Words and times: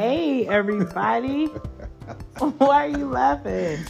Hey, 0.00 0.46
everybody. 0.48 1.44
Why 2.38 2.86
are 2.86 2.88
you 2.88 3.04
laughing? 3.04 3.80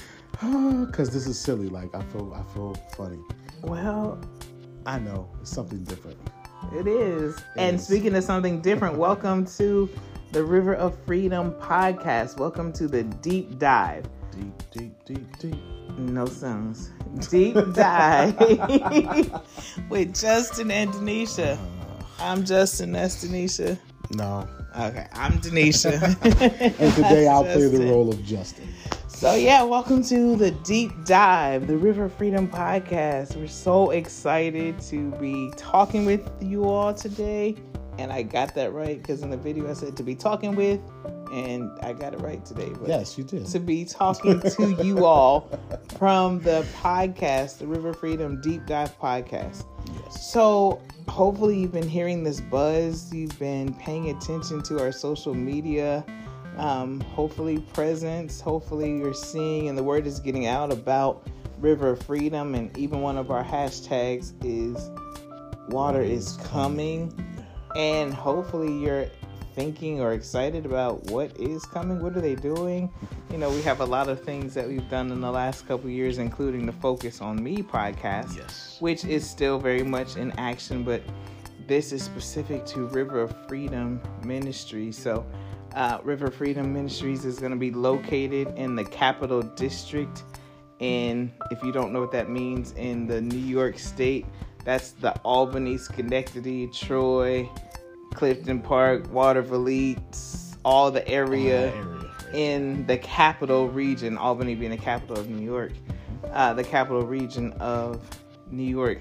Because 0.87 1.11
this 1.11 1.29
is 1.29 1.39
silly. 1.39 1.69
Like 1.69 1.95
I 1.95 2.03
feel, 2.07 2.35
I 2.35 2.43
feel 2.53 2.75
funny. 2.97 3.21
Well, 3.63 4.21
I 4.87 4.99
know 4.99 5.31
it's 5.41 5.53
something 5.53 5.85
different. 5.85 6.19
it 6.75 6.89
is. 6.89 7.41
and 7.57 7.77
is. 7.77 7.87
speaking 7.87 8.17
of 8.17 8.25
something 8.25 8.61
different, 8.61 8.99
welcome 9.09 9.47
to 9.59 9.89
the 10.33 10.43
River 10.43 10.75
of 10.75 10.99
Freedom 11.07 11.53
podcast. 11.53 12.39
Welcome 12.39 12.73
to 12.73 12.89
the 12.89 13.05
deep 13.05 13.61
dive. 13.61 14.05
Deep, 14.33 14.63
deep, 14.73 15.05
deep, 15.05 15.39
deep. 15.39 15.63
No 15.97 16.27
songs. 16.27 16.91
Deep 17.31 17.55
dive 17.73 18.37
with 19.89 20.13
Justin 20.21 20.73
and 20.73 20.91
Danisha. 20.91 21.57
Uh, 21.57 21.59
I'm 22.19 22.45
Justin. 22.45 22.91
That's 22.91 23.25
Danisha. 23.25 23.79
No. 24.11 24.49
Okay, 24.77 25.07
I'm 25.13 25.39
Danisha. 25.41 26.01
And 26.81 26.95
today 26.95 27.29
I'll 27.29 27.45
play 27.45 27.69
the 27.69 27.87
role 27.87 28.09
of 28.09 28.25
Justin. 28.25 28.69
So 29.09 29.35
yeah, 29.35 29.63
welcome 29.63 30.03
to 30.05 30.35
the 30.37 30.51
deep 30.51 30.93
dive, 31.05 31.67
the 31.67 31.77
River 31.77 32.09
Freedom 32.09 32.49
Podcast. 32.49 33.37
We're 33.37 33.47
so 33.49 33.91
excited 33.91 34.81
to 34.83 35.11
be 35.13 35.53
talking 35.57 36.07
with 36.07 36.29
you 36.41 36.65
all 36.65 36.95
today. 36.95 37.57
And 37.99 38.11
I 38.13 38.23
got 38.23 38.55
that 38.55 38.73
right 38.73 38.97
because 39.01 39.23
in 39.23 39.31
the 39.31 39.37
video 39.37 39.69
I 39.71 39.75
said 39.75 39.97
to 39.99 40.03
be 40.03 40.15
talking 40.15 40.55
with, 40.57 40.81
and 41.33 41.71
I 41.83 41.93
got 41.93 42.15
it 42.15 42.21
right 42.21 42.43
today. 42.45 42.71
But 42.81 42.89
Yes, 42.89 43.19
you 43.19 43.25
did. 43.25 43.47
to 43.47 43.59
be 43.61 43.85
talking 43.85 44.41
to 44.41 44.83
you 44.83 45.05
all 45.05 45.51
from 45.99 46.41
the 46.41 46.65
podcast, 46.83 47.59
the 47.59 47.67
River 47.67 47.93
Freedom 47.93 48.41
Deep 48.41 48.65
Dive 48.67 48.99
Podcast. 48.99 49.65
So 50.11 50.83
hopefully 51.09 51.61
you've 51.61 51.73
been 51.73 51.89
hearing 51.89 52.25
this 52.25 52.41
buzz. 52.41 53.13
You've 53.13 53.39
been 53.39 53.73
paying 53.75 54.11
attention 54.11 54.63
to 54.65 54.81
our 54.81 54.93
social 54.93 55.35
media. 55.35 56.05
Um, 56.57 57.01
hopefully 57.01 57.61
presence. 57.73 58.41
Hopefully 58.41 58.99
you're 58.99 59.15
seeing 59.15 59.69
and 59.69 59.79
the 59.79 59.83
word 59.83 60.07
is 60.07 60.21
getting 60.21 60.47
out 60.47 60.73
about 60.73 61.27
River 61.59 61.95
Freedom. 61.97 62.55
And 62.55 62.77
even 62.77 63.01
one 63.01 63.17
of 63.17 63.31
our 63.31 63.45
hashtags 63.45 64.33
is 64.45 64.91
water 65.69 66.03
is 66.03 66.39
coming. 66.45 67.13
And 67.77 68.13
hopefully 68.13 68.77
you're 68.83 69.07
thinking 69.61 70.01
or 70.01 70.15
excited 70.15 70.65
about 70.65 71.05
what 71.11 71.39
is 71.39 71.67
coming. 71.67 72.03
What 72.03 72.17
are 72.17 72.23
they 72.23 72.35
doing? 72.35 72.89
You 73.31 73.37
know, 73.37 73.51
we 73.51 73.61
have 73.61 73.81
a 73.81 73.85
lot 73.85 74.09
of 74.09 74.19
things 74.23 74.55
that 74.55 74.67
we've 74.67 74.89
done 74.89 75.13
in 75.13 75.21
the 75.21 75.31
last 75.31 75.69
couple 75.69 75.91
years, 75.91 76.17
including 76.17 76.65
the 76.65 76.73
Focus 76.73 77.21
on 77.21 77.45
Me 77.45 77.59
podcast 77.59 78.39
Yes. 78.39 78.79
which 78.81 79.05
is 79.05 79.29
still 79.29 79.59
very 79.59 79.83
much 79.83 80.17
in 80.17 80.33
action, 80.39 80.83
but 80.83 81.03
this 81.67 81.93
is 81.93 82.03
specific 82.03 82.65
to 82.73 82.87
River 82.87 83.21
of 83.21 83.37
Freedom 83.49 84.01
Ministry. 84.25 84.91
So, 84.93 85.27
uh, 85.75 85.99
River 86.05 86.31
Freedom 86.31 86.73
Ministries 86.73 87.27
is 87.27 87.39
going 87.39 87.53
to 87.53 87.59
be 87.59 87.71
located 87.71 88.49
in 88.57 88.75
the 88.75 88.85
Capital 88.85 89.43
District. 89.43 90.23
And 90.81 91.31
if 91.51 91.63
you 91.63 91.71
don't 91.71 91.93
know 91.93 92.01
what 92.01 92.13
that 92.13 92.31
means, 92.31 92.73
in 92.79 93.07
the 93.07 93.21
New 93.21 93.37
York 93.37 93.79
State, 93.79 94.25
that's 94.65 94.93
the 94.93 95.13
Albany, 95.21 95.77
Schenectady, 95.77 96.67
Troy, 96.69 97.47
Clifton 98.15 98.61
Park, 98.61 99.13
Waterville, 99.13 99.69
Eats, 99.69 100.57
all 100.65 100.91
the 100.91 101.07
area 101.09 101.73
Area. 101.73 102.11
in 102.35 102.87
the 102.87 102.99
capital 102.99 103.69
region, 103.69 104.19
Albany 104.19 104.55
being 104.55 104.71
the 104.73 104.77
capital 104.77 105.19
of 105.19 105.29
New 105.31 105.45
York, 105.45 105.73
uh, 106.33 106.53
the 106.55 106.65
capital 106.65 107.03
region 107.03 107.53
of 107.55 108.01
New 108.51 108.65
York, 108.65 109.01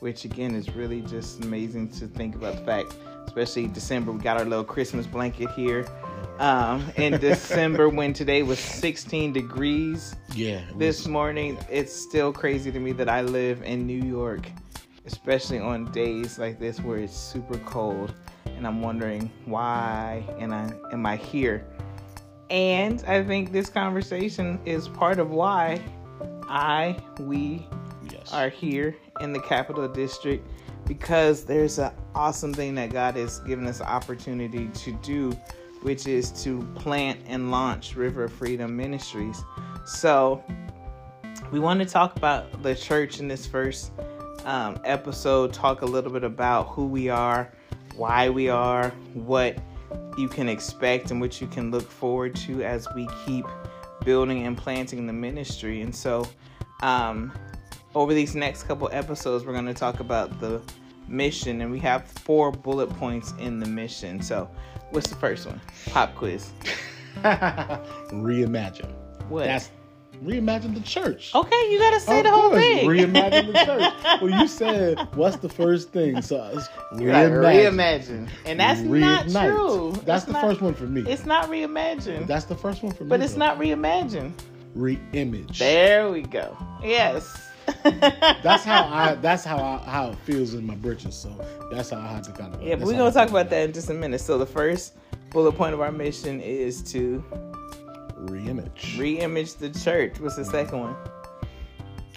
which 0.00 0.24
again 0.24 0.54
is 0.54 0.70
really 0.74 1.00
just 1.02 1.44
amazing 1.44 1.88
to 1.88 2.06
think 2.06 2.34
about 2.34 2.56
the 2.56 2.64
fact, 2.64 2.94
especially 3.26 3.66
December, 3.66 4.12
we 4.12 4.20
got 4.20 4.36
our 4.36 4.44
little 4.44 4.64
Christmas 4.64 5.06
blanket 5.06 5.50
here. 5.52 5.86
Um, 6.38 6.84
in 6.96 7.12
December, 7.20 7.88
when 7.88 8.12
today 8.12 8.42
was 8.42 8.58
16 8.58 9.32
degrees 9.32 10.14
Yeah. 10.34 10.62
this 10.76 10.98
was- 11.00 11.08
morning, 11.08 11.58
it's 11.70 11.92
still 11.92 12.32
crazy 12.32 12.70
to 12.70 12.78
me 12.78 12.92
that 12.92 13.08
I 13.08 13.22
live 13.22 13.62
in 13.62 13.86
New 13.86 14.02
York, 14.02 14.46
especially 15.06 15.58
on 15.58 15.90
days 15.92 16.38
like 16.38 16.58
this 16.60 16.80
where 16.80 16.98
it's 16.98 17.16
super 17.16 17.58
cold, 17.58 18.12
and 18.46 18.66
I'm 18.66 18.80
wondering 18.80 19.30
why 19.44 20.24
and 20.38 20.54
I 20.54 20.72
am 20.92 21.06
I 21.06 21.16
here? 21.16 21.66
And 22.50 23.02
I 23.06 23.22
think 23.24 23.52
this 23.52 23.68
conversation 23.68 24.60
is 24.64 24.88
part 24.88 25.18
of 25.18 25.30
why 25.30 25.82
I 26.48 26.96
we 27.20 27.66
yes. 28.10 28.32
are 28.32 28.48
here 28.48 28.96
in 29.20 29.32
the 29.32 29.40
capital 29.40 29.88
district 29.88 30.46
because 30.86 31.44
there's 31.44 31.78
an 31.78 31.92
awesome 32.14 32.52
thing 32.52 32.74
that 32.74 32.90
God 32.90 33.16
has 33.16 33.40
given 33.40 33.66
us 33.66 33.80
an 33.80 33.86
opportunity 33.86 34.68
to 34.68 34.92
do, 35.02 35.32
which 35.82 36.06
is 36.06 36.30
to 36.44 36.62
plant 36.74 37.20
and 37.26 37.50
launch 37.50 37.96
River 37.96 38.28
Freedom 38.28 38.76
Ministries. 38.76 39.42
So, 39.86 40.44
we 41.50 41.60
want 41.60 41.80
to 41.80 41.86
talk 41.86 42.16
about 42.16 42.62
the 42.62 42.74
church 42.74 43.20
in 43.20 43.28
this 43.28 43.46
first 43.46 43.92
um, 44.44 44.78
episode, 44.84 45.52
talk 45.52 45.82
a 45.82 45.86
little 45.86 46.12
bit 46.12 46.24
about 46.24 46.68
who 46.68 46.86
we 46.86 47.08
are, 47.08 47.52
why 47.96 48.28
we 48.30 48.48
are, 48.48 48.90
what 49.14 49.58
you 50.16 50.28
can 50.28 50.48
expect, 50.48 51.10
and 51.10 51.20
what 51.20 51.40
you 51.40 51.46
can 51.46 51.70
look 51.70 51.88
forward 51.90 52.34
to 52.36 52.62
as 52.62 52.88
we 52.94 53.08
keep 53.24 53.46
building 54.04 54.46
and 54.46 54.56
planting 54.56 55.06
the 55.06 55.12
ministry. 55.12 55.82
And 55.82 55.94
so, 55.94 56.26
um, 56.82 57.32
over 57.94 58.12
these 58.12 58.34
next 58.34 58.64
couple 58.64 58.88
episodes, 58.92 59.44
we're 59.44 59.52
going 59.52 59.66
to 59.66 59.74
talk 59.74 60.00
about 60.00 60.40
the 60.40 60.60
mission, 61.08 61.60
and 61.60 61.70
we 61.70 61.78
have 61.80 62.06
four 62.06 62.50
bullet 62.50 62.88
points 62.90 63.32
in 63.38 63.60
the 63.60 63.66
mission. 63.66 64.20
So, 64.22 64.48
what's 64.90 65.08
the 65.08 65.16
first 65.16 65.46
one? 65.46 65.60
Pop 65.86 66.14
quiz. 66.14 66.50
reimagine. 67.16 68.92
What? 69.28 69.44
That's 69.44 69.70
reimagine 70.24 70.74
the 70.74 70.80
church. 70.80 71.34
okay, 71.34 71.70
you 71.70 71.78
got 71.78 71.92
to 71.94 72.00
say 72.00 72.18
Of 72.18 72.24
the 72.24 72.30
whole 72.30 72.50
course, 72.50 72.62
thing. 72.62 72.88
Reimagine 72.88 73.46
the 73.52 73.64
church. 73.64 73.92
Well, 74.22 74.40
you 74.40 74.46
said 74.48 74.98
what's 75.16 75.36
the 75.36 75.48
first 75.48 75.90
thing? 75.90 76.22
So 76.22 76.36
it's 76.54 76.68
You 77.00 77.08
gotta 77.08 77.28
reimagine. 77.28 78.26
reimagine, 78.26 78.28
and 78.46 78.60
that's 78.60 78.80
not 78.80 79.26
true. 79.28 79.92
That's 80.04 80.22
It's 80.22 80.26
the 80.26 80.32
not- 80.32 80.42
first 80.42 80.60
one 80.62 80.74
for 80.74 80.84
me. 80.84 81.02
It's 81.02 81.26
not 81.26 81.48
reimagine, 81.50 82.26
That's 82.26 82.44
the 82.44 82.54
first 82.56 82.82
one 82.82 82.92
for 82.92 83.04
me. 83.04 83.08
but 83.10 83.20
it's 83.20 83.32
though. 83.34 83.40
not 83.40 83.58
reimagine. 83.58 84.32
reimage. 84.76 85.58
There 85.58 86.10
we 86.10 86.22
go. 86.22 86.56
Yes. 86.82 87.40
That's 87.82 88.62
how 88.64 88.84
I. 88.84 89.14
That's 89.14 89.42
how 89.42 89.56
I, 89.56 89.78
how 89.88 90.10
it 90.10 90.18
feels 90.24 90.52
in 90.54 90.66
my 90.66 90.74
britches. 90.74 91.14
So 91.14 91.30
that's 91.72 91.88
how 91.88 91.98
I 91.98 92.06
had 92.08 92.22
to 92.24 92.32
kind 92.32 92.54
of. 92.54 92.62
Yeah, 92.62 92.74
but 92.76 92.86
we're 92.86 92.92
gonna 92.96 93.10
talk 93.10 93.30
about 93.30 93.48
that 93.50 93.62
in 93.64 93.72
just 93.72 93.88
a 93.88 93.94
minute. 93.94 94.20
So 94.20 94.36
the 94.36 94.44
first 94.44 94.94
bullet 95.30 95.52
point 95.52 95.72
of 95.72 95.80
our 95.80 95.90
mission 95.90 96.42
is 96.42 96.82
to 96.92 97.24
Reimage. 98.26 98.98
re-image 98.98 99.54
the 99.54 99.70
church. 99.70 100.18
What's 100.20 100.36
the 100.36 100.44
second 100.44 100.80
one? 100.80 100.96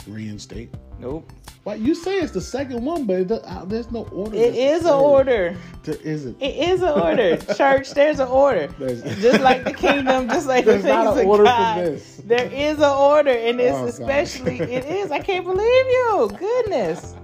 Reinstate. 0.07 0.73
Nope. 0.99 1.31
Well, 1.65 1.75
you 1.75 1.93
say 1.95 2.15
it's 2.15 2.31
the 2.31 2.39
second 2.41 2.83
one, 2.85 3.03
but 3.05 3.29
uh, 3.29 3.65
there's 3.65 3.91
no 3.91 4.05
order. 4.13 4.35
It 4.37 4.55
is 4.55 4.85
an 4.85 4.93
order. 4.93 5.55
There 5.83 5.95
isn't. 6.01 6.41
It 6.41 6.55
is 6.69 6.81
an 6.81 6.89
order. 6.99 7.35
Church, 7.55 7.91
there's 7.91 8.19
an 8.19 8.29
order. 8.29 8.67
There's- 8.79 9.01
Just 9.21 9.41
like 9.41 9.65
the 9.65 9.73
kingdom, 9.73 10.29
just 10.29 10.47
like 10.47 10.63
the 10.65 10.79
things 10.79 10.85
of 10.85 11.17
order 11.25 11.43
for 11.43 11.49
God. 11.49 11.77
this. 11.85 12.21
There 12.25 12.49
is 12.51 12.77
an 12.77 12.83
order, 12.85 13.31
and 13.31 13.59
it's 13.59 13.75
Oh, 13.77 13.85
especially 13.85 14.59
it 14.61 14.85
is. 14.85 15.11
I 15.11 15.19
can't 15.19 15.45
believe 15.45 15.59
you. 15.85 16.31
Goodness. 16.39 17.15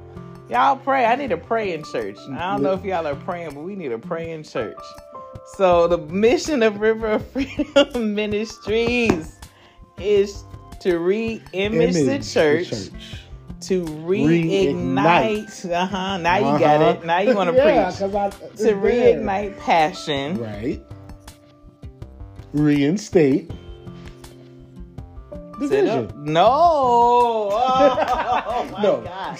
Y'all 0.49 0.75
pray. 0.75 1.05
I 1.05 1.15
need 1.15 1.29
to 1.29 1.37
pray 1.37 1.73
in 1.73 1.83
church. 1.85 2.17
I 2.33 2.51
don't 2.51 2.63
know 2.63 2.73
if 2.73 2.83
y'all 2.83 3.07
are 3.07 3.15
praying, 3.15 3.53
but 3.55 3.61
we 3.63 3.75
need 3.77 3.89
to 3.89 3.97
pray 3.97 4.31
in 4.31 4.43
church. 4.43 4.77
So 5.57 5.87
the 5.87 5.97
mission 5.97 6.63
of 6.63 6.79
River 6.79 7.07
of 7.11 7.27
Freedom 7.27 8.15
Ministries 8.15 9.39
is 9.99 10.43
to 10.81 10.97
re-image 10.99 11.93
the 11.93 12.19
church, 12.19 12.69
church. 12.69 12.89
to 13.61 13.83
reignite. 13.85 15.45
Reignite. 15.47 15.71
Uh 15.71 15.85
huh. 15.85 16.17
Now 16.17 16.37
you 16.37 16.59
got 16.59 16.81
Uh-huh. 16.81 16.99
it. 17.01 17.05
Now 17.05 17.19
you 17.19 17.35
want 17.35 17.49
to 17.51 17.55
yeah, 17.57 17.91
preach 17.91 18.01
I, 18.15 18.29
to 18.29 18.55
there. 18.63 18.75
reignite 18.75 19.57
passion. 19.59 20.37
Right. 20.39 20.81
Reinstate. 22.53 23.51
Division. 25.59 26.11
No. 26.25 27.49
Oh, 28.45 28.69
my 28.71 28.81
No. 28.83 29.01
god. 29.01 29.39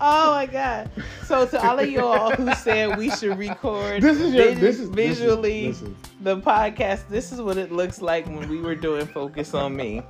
Oh 0.00 0.30
my 0.32 0.46
god. 0.46 0.90
So 1.24 1.46
to 1.46 1.60
all 1.66 1.78
of 1.78 1.88
y'all 1.90 2.30
who 2.30 2.52
said 2.54 2.96
we 2.96 3.10
should 3.10 3.36
record 3.38 4.02
This 4.02 4.20
is 4.20 4.32
your. 4.34 4.44
vis- 4.52 4.60
This 4.60 4.78
is 4.78 4.90
this 4.90 5.08
is- 5.10 5.18
visually 5.18 5.68
listen. 5.68 5.96
the 6.20 6.36
podcast, 6.40 7.08
this 7.08 7.32
is 7.32 7.40
what 7.40 7.56
it 7.58 7.72
looks 7.72 8.00
like 8.00 8.26
when 8.26 8.48
we 8.48 8.60
were 8.60 8.74
doing 8.76 9.06
Focus 9.06 9.54
on 9.54 9.74
Me. 9.76 10.02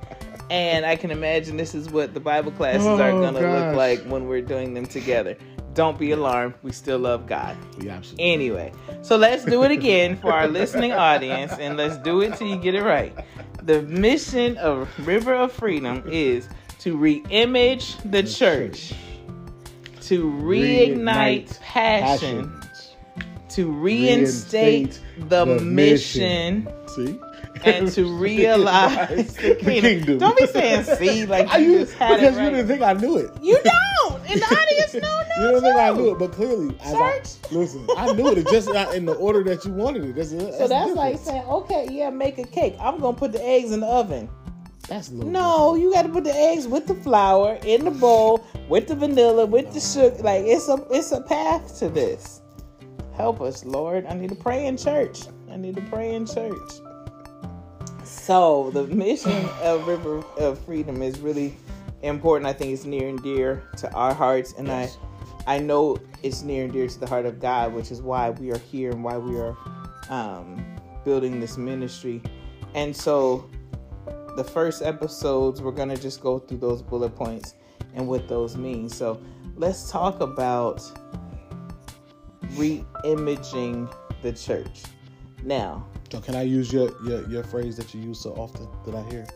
And 0.51 0.85
I 0.85 0.95
can 0.95 1.11
imagine 1.11 1.57
this 1.57 1.75
is 1.75 1.89
what 1.89 2.13
the 2.13 2.19
Bible 2.19 2.51
classes 2.51 2.85
are 2.87 3.09
Oh, 3.11 3.21
going 3.21 3.33
to 3.35 3.41
look 3.51 3.75
like 3.75 3.99
when 4.05 4.27
we're 4.27 4.41
doing 4.41 4.73
them 4.73 4.85
together. 4.87 5.35
Don't 5.75 5.97
be 5.99 6.11
alarmed. 6.11 6.55
We 6.63 6.71
still 6.71 6.97
love 6.99 7.27
God. 7.27 7.55
We 7.79 7.89
absolutely. 7.89 8.25
Anyway, 8.33 8.73
so 9.03 9.15
let's 9.15 9.45
do 9.45 9.63
it 9.63 9.71
again 9.71 10.17
for 10.17 10.31
our 10.33 10.47
listening 10.47 10.91
audience, 10.91 11.53
and 11.53 11.77
let's 11.77 11.97
do 11.97 12.21
it 12.21 12.35
till 12.35 12.47
you 12.47 12.57
get 12.57 12.73
it 12.73 12.81
right. 12.83 13.13
The 13.63 13.83
mission 13.83 14.57
of 14.57 14.89
River 15.07 15.35
of 15.35 15.51
Freedom 15.51 16.03
is 16.07 16.49
to 16.79 16.97
re-image 16.97 17.97
the 18.05 18.23
church, 18.23 18.93
to 20.09 20.23
reignite 20.23 21.59
passion, 21.61 22.49
Passions. 22.49 22.95
to 23.49 23.71
reinstate, 23.71 24.99
the, 25.27 25.45
mission, 25.45 26.67
See? 26.87 27.19
and 27.63 27.91
to 27.91 28.05
realize 28.19 29.35
the 29.35 29.55
kingdom. 29.61 30.17
Don't 30.17 30.35
be 30.37 30.47
saying 30.47 30.83
"see" 30.97 31.25
like 31.27 31.47
I 31.49 31.57
you 31.59 31.79
just 31.79 31.93
had 31.93 32.15
because 32.19 32.35
it 32.35 32.39
right. 32.39 32.45
you 32.45 32.49
didn't 32.57 32.67
think 32.67 32.81
I 32.81 32.93
knew 32.93 33.17
it. 33.17 33.29
You 33.41 33.59
don't, 33.63 34.19
and 34.29 34.41
the 34.41 34.45
audience 34.45 34.93
know 34.95 35.21
You 35.37 35.51
don't 35.51 35.61
think 35.61 35.75
I 35.75 35.89
too. 35.91 35.95
knew 35.97 36.11
it, 36.13 36.19
but 36.19 36.31
clearly, 36.31 36.75
as 36.81 36.93
I, 36.95 37.21
listen, 37.53 37.87
I 37.95 38.11
knew 38.13 38.29
it. 38.31 38.39
It's 38.39 38.51
just 38.51 38.69
not 38.73 38.95
in 38.95 39.05
the 39.05 39.13
order 39.13 39.43
that 39.43 39.63
you 39.63 39.71
wanted 39.73 40.05
it. 40.05 40.15
That's, 40.15 40.31
that's 40.31 40.57
So 40.57 40.67
that's 40.67 40.93
like 40.95 41.19
saying, 41.19 41.43
okay, 41.43 41.87
yeah, 41.91 42.09
make 42.09 42.37
a 42.39 42.43
cake. 42.45 42.75
I'm 42.79 42.99
gonna 42.99 43.15
put 43.15 43.31
the 43.31 43.45
eggs 43.45 43.71
in 43.71 43.81
the 43.81 43.87
oven. 43.87 44.27
That's 44.89 45.11
No, 45.11 45.75
you 45.75 45.93
got 45.93 46.03
to 46.03 46.09
put 46.09 46.23
the 46.23 46.35
eggs 46.35 46.67
with 46.67 46.87
the 46.87 46.95
flour 46.95 47.59
in 47.63 47.85
the 47.85 47.91
bowl 47.91 48.43
with 48.67 48.87
the 48.87 48.95
vanilla 48.95 49.45
with 49.45 49.71
the 49.73 49.79
sugar. 49.79 50.21
Like 50.21 50.43
it's 50.45 50.67
a 50.67 50.85
it's 50.91 51.11
a 51.11 51.21
path 51.21 51.77
to 51.79 51.89
this. 51.89 52.41
Help 53.15 53.41
us, 53.41 53.63
Lord. 53.63 54.05
I 54.07 54.13
need 54.13 54.29
to 54.29 54.35
pray 54.35 54.65
in 54.65 54.77
church. 54.77 55.21
I 55.51 55.57
need 55.57 55.75
to 55.75 55.81
pray 55.83 56.15
in 56.15 56.25
church. 56.25 56.71
So 58.03 58.71
the 58.71 58.87
mission 58.87 59.47
of 59.61 59.87
River 59.87 60.23
of 60.37 60.57
Freedom 60.59 61.01
is 61.01 61.19
really 61.19 61.55
important. 62.01 62.47
I 62.47 62.53
think 62.53 62.73
it's 62.73 62.85
near 62.85 63.07
and 63.09 63.21
dear 63.21 63.63
to 63.77 63.91
our 63.93 64.13
hearts, 64.13 64.53
and 64.57 64.67
Yes. 64.67 64.97
I 65.47 65.55
I 65.55 65.57
know 65.57 65.97
it's 66.21 66.43
near 66.43 66.65
and 66.65 66.73
dear 66.73 66.87
to 66.87 66.99
the 66.99 67.07
heart 67.07 67.25
of 67.25 67.39
God, 67.39 67.73
which 67.73 67.91
is 67.91 68.01
why 68.01 68.29
we 68.29 68.51
are 68.51 68.57
here 68.57 68.91
and 68.91 69.03
why 69.03 69.17
we 69.17 69.37
are 69.37 69.57
um, 70.09 70.63
building 71.03 71.39
this 71.39 71.57
ministry. 71.57 72.21
And 72.75 72.95
so 72.95 73.49
the 74.39 74.43
first 74.45 74.81
episodes, 74.81 75.61
we're 75.61 75.73
going 75.73 75.89
to 75.89 76.01
just 76.01 76.21
go 76.21 76.39
through 76.39 76.59
those 76.59 76.81
bullet 76.81 77.13
points 77.13 77.55
and 77.93 78.07
what 78.07 78.29
those 78.29 78.55
mean. 78.55 78.87
So 78.87 79.19
let's 79.57 79.91
talk 79.91 80.21
about 80.21 80.81
re 82.55 82.85
imaging 83.03 83.89
the 84.21 84.31
church. 84.31 84.83
Now, 85.43 85.85
So 86.09 86.21
can 86.21 86.35
I 86.35 86.43
use 86.43 86.71
your, 86.71 86.89
your 87.05 87.29
your 87.29 87.43
phrase 87.43 87.75
that 87.75 87.93
you 87.93 87.99
use 88.01 88.21
so 88.21 88.31
often 88.35 88.67
that 88.85 88.95
I 88.95 89.03
hear? 89.09 89.27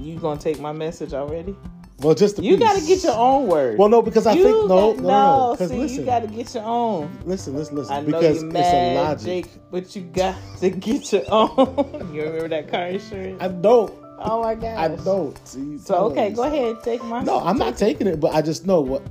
you 0.00 0.18
to 0.18 0.36
take 0.38 0.60
my 0.60 0.72
message 0.72 1.12
already? 1.12 1.54
Well, 2.00 2.14
just 2.14 2.38
You 2.42 2.56
got 2.58 2.78
to 2.78 2.86
get 2.86 3.02
your 3.02 3.16
own 3.16 3.46
word. 3.48 3.78
Well, 3.78 3.88
no, 3.88 4.00
because 4.02 4.26
I 4.26 4.32
You 4.32 4.42
think 4.44 4.56
no, 4.68 4.94
got- 4.94 5.02
no, 5.02 5.08
no. 5.08 5.56
no. 5.58 5.66
See, 5.66 5.76
listen, 5.76 6.00
you 6.00 6.04
got 6.04 6.20
to 6.20 6.28
get 6.28 6.54
your 6.54 6.64
own. 6.64 7.18
listen, 7.24 7.54
listen, 7.54 7.76
listen. 7.76 7.94
I 7.94 8.00
know 8.00 8.06
because 8.06 8.42
you're 8.42 8.50
it's 8.54 8.68
a 8.72 8.94
logic. 8.94 9.26
Jake, 9.26 9.46
but 9.70 9.96
you 9.96 10.02
got 10.02 10.36
to 10.60 10.70
get 10.70 11.12
your 11.12 11.24
own. 11.28 12.10
you 12.14 12.22
remember 12.22 12.48
that 12.48 12.68
car 12.68 12.86
insurance? 12.88 13.42
I 13.42 13.48
don't. 13.48 14.05
Oh 14.18 14.42
my 14.42 14.54
gosh. 14.54 14.78
I 14.78 14.88
don't. 15.04 15.48
See, 15.48 15.78
So 15.78 15.96
okay, 16.10 16.30
go 16.30 16.44
ahead, 16.44 16.76
take 16.82 17.02
my. 17.04 17.22
No, 17.22 17.40
I'm 17.40 17.58
not 17.58 17.76
taking 17.76 18.06
it, 18.06 18.20
but 18.20 18.34
I 18.34 18.42
just 18.42 18.66
know 18.66 18.80
what. 18.80 19.02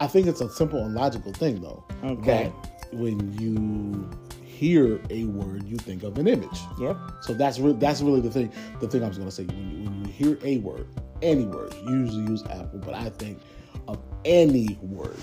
I 0.00 0.06
think 0.06 0.26
it's 0.26 0.40
a 0.40 0.48
simple 0.50 0.84
and 0.84 0.94
logical 0.94 1.32
thing, 1.32 1.60
though. 1.60 1.84
Okay. 2.04 2.52
That 2.52 2.94
when 2.94 3.32
you 3.40 4.10
hear 4.44 5.00
a 5.10 5.24
word, 5.24 5.66
you 5.66 5.76
think 5.76 6.02
of 6.02 6.18
an 6.18 6.26
image. 6.28 6.60
Yep. 6.80 6.96
So 7.22 7.34
that's 7.34 7.58
re- 7.58 7.74
that's 7.74 8.00
really 8.02 8.20
the 8.20 8.30
thing. 8.30 8.52
The 8.80 8.88
thing 8.88 9.04
I 9.04 9.08
was 9.08 9.18
going 9.18 9.28
to 9.28 9.34
say 9.34 9.44
when 9.44 9.70
you, 9.70 9.84
when 9.84 10.04
you 10.04 10.10
hear 10.10 10.38
a 10.44 10.58
word, 10.58 10.88
any 11.20 11.44
word, 11.46 11.74
you 11.84 11.98
usually 12.00 12.24
use 12.30 12.42
Apple, 12.44 12.80
but 12.80 12.94
I 12.94 13.10
think 13.10 13.40
of 13.88 13.98
any 14.24 14.78
word, 14.80 15.16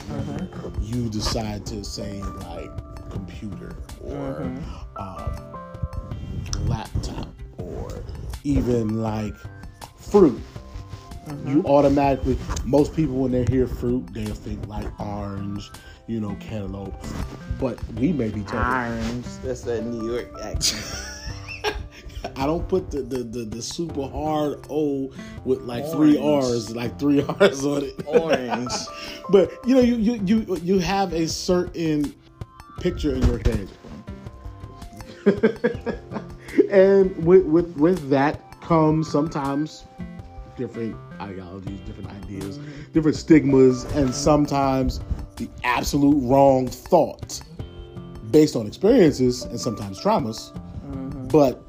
you 0.81 1.10
decide 1.10 1.66
to 1.68 1.84
say 1.84 2.22
like 2.22 2.69
computer 3.10 3.75
or 4.04 4.42
um, 4.98 5.36
laptop 6.68 7.28
even 8.50 9.01
like 9.01 9.36
fruit. 9.98 10.42
You 11.28 11.34
mm-hmm. 11.34 11.66
automatically, 11.68 12.38
most 12.66 12.96
people 12.96 13.16
when 13.16 13.31
they 13.31 13.46
hear 13.46 13.68
fruit, 13.68 14.12
they'll 14.13 14.34
think 14.34 14.68
like 14.68 14.88
orange, 15.00 15.69
you 16.07 16.19
know, 16.19 16.36
cantaloupe. 16.40 16.96
But 17.60 17.78
we 17.94 18.12
may 18.12 18.30
be 18.30 18.42
talking. 18.42 18.60
Orange. 18.60 19.25
That's 19.44 19.66
a 19.68 19.81
New 19.84 20.12
York 20.12 20.31
accent. 20.42 21.06
I 22.36 22.46
don't 22.46 22.68
put 22.68 22.90
the, 22.90 23.01
the, 23.01 23.18
the, 23.19 23.46
the 23.46 23.62
super 23.62 24.07
hard 24.07 24.66
O 24.69 25.12
with 25.45 25.62
like 25.62 25.86
three 25.92 26.18
R's, 26.18 26.75
like 26.75 26.98
three 27.00 27.22
R's 27.40 27.63
on 27.63 27.84
it. 27.84 28.02
Orange. 28.07 28.72
but 29.30 29.52
you 29.66 29.75
know, 29.75 29.81
you, 29.81 29.95
you 29.95 30.13
you 30.25 30.56
you 30.63 30.80
have 30.80 31.13
a 31.13 31.28
certain 31.28 32.16
picture 32.80 33.13
in 33.13 33.22
your 33.24 33.38
head, 33.40 33.69
and 36.69 37.16
with 37.25 37.46
with 37.46 37.75
with 37.78 38.10
that 38.10 38.60
comes 38.62 39.10
sometimes 39.10 39.86
different 40.57 40.96
ideologies, 41.22 41.80
different 41.81 42.10
ideas, 42.12 42.57
mm-hmm. 42.57 42.92
different 42.92 43.18
stigmas, 43.18 43.86
and 43.96 44.13
sometimes 44.13 45.00
the 45.38 45.50
absolute 45.63 46.19
wrong 46.28 46.68
thought 46.68 47.42
based 48.31 48.56
on 48.56 48.68
experiences 48.68 49.44
and 49.44 49.60
sometimes 49.60 50.00
traumas. 50.00 50.51
Mm-hmm. 50.51 51.28
But 51.28 51.66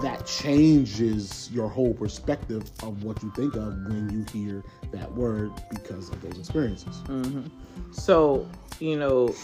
that 0.00 0.26
changes 0.26 1.50
your 1.52 1.68
whole 1.68 1.94
perspective 1.94 2.62
of 2.82 3.02
what 3.02 3.22
you 3.22 3.32
think 3.34 3.54
of 3.54 3.72
when 3.86 4.10
you 4.10 4.24
hear 4.30 4.62
that 4.92 5.10
word 5.12 5.50
because 5.70 6.10
of 6.10 6.20
those 6.20 6.38
experiences. 6.38 6.96
Mm-hmm. 7.06 7.46
So, 7.92 8.46
you 8.80 8.96
know, 8.96 9.34